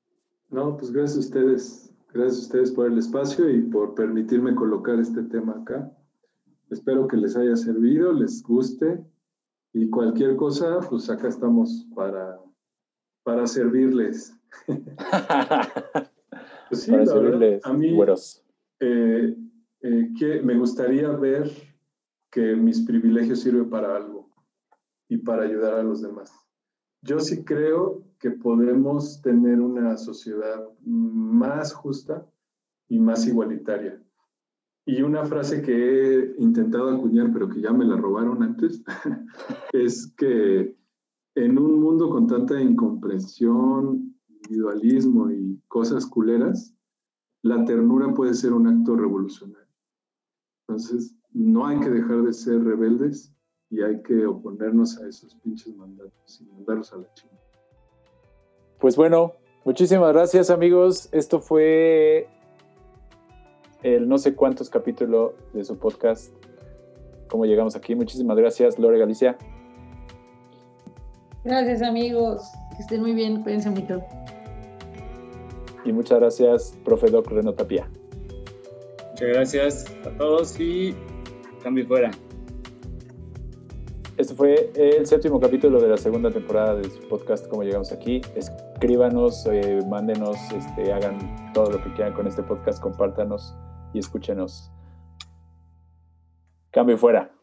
[0.50, 1.94] No, pues gracias a ustedes.
[2.14, 5.92] Gracias a ustedes por el espacio y por permitirme colocar este tema acá.
[6.70, 9.04] Espero que les haya servido, les guste
[9.74, 12.40] y cualquier cosa, pues acá estamos para,
[13.24, 14.34] para servirles.
[16.70, 17.98] pues sí, para servirles, a mí
[18.80, 19.36] eh,
[19.82, 21.52] eh, que me gustaría ver
[22.32, 24.30] que mis privilegios sirven para algo
[25.10, 26.47] y para ayudar a los demás.
[27.08, 32.30] Yo sí creo que podemos tener una sociedad más justa
[32.90, 34.04] y más igualitaria.
[34.86, 38.84] Y una frase que he intentado acuñar, pero que ya me la robaron antes,
[39.72, 40.76] es que
[41.36, 46.76] en un mundo con tanta incomprensión individualismo y cosas culeras,
[47.42, 49.74] la ternura puede ser un acto revolucionario.
[50.68, 53.34] Entonces, no hay que dejar de ser rebeldes
[53.70, 57.42] y hay que oponernos a esos pinches mandatos y mandarlos a la chingada.
[58.80, 59.34] Pues bueno,
[59.66, 61.10] muchísimas gracias amigos.
[61.12, 62.28] Esto fue
[63.84, 66.34] el no sé cuántos capítulos de su podcast.
[67.28, 67.96] ¿Cómo llegamos aquí?
[67.96, 69.38] Muchísimas gracias, Lore Galicia.
[71.44, 72.44] Gracias amigos.
[72.76, 73.42] Que estén muy bien.
[73.44, 74.02] Cuídense mucho.
[75.84, 77.90] Y muchas gracias, profe Doc Reno Tapia.
[79.12, 80.94] Muchas gracias a todos y
[81.64, 82.12] cambio fuera.
[84.18, 88.20] Este fue el séptimo capítulo de la segunda temporada de su podcast Cómo llegamos aquí.
[88.36, 93.56] Escríbanos, eh, mándenos, este, hagan todo lo que quieran con este podcast, compártanos
[93.94, 94.72] y escúchenos.
[96.72, 97.37] Cambio fuera.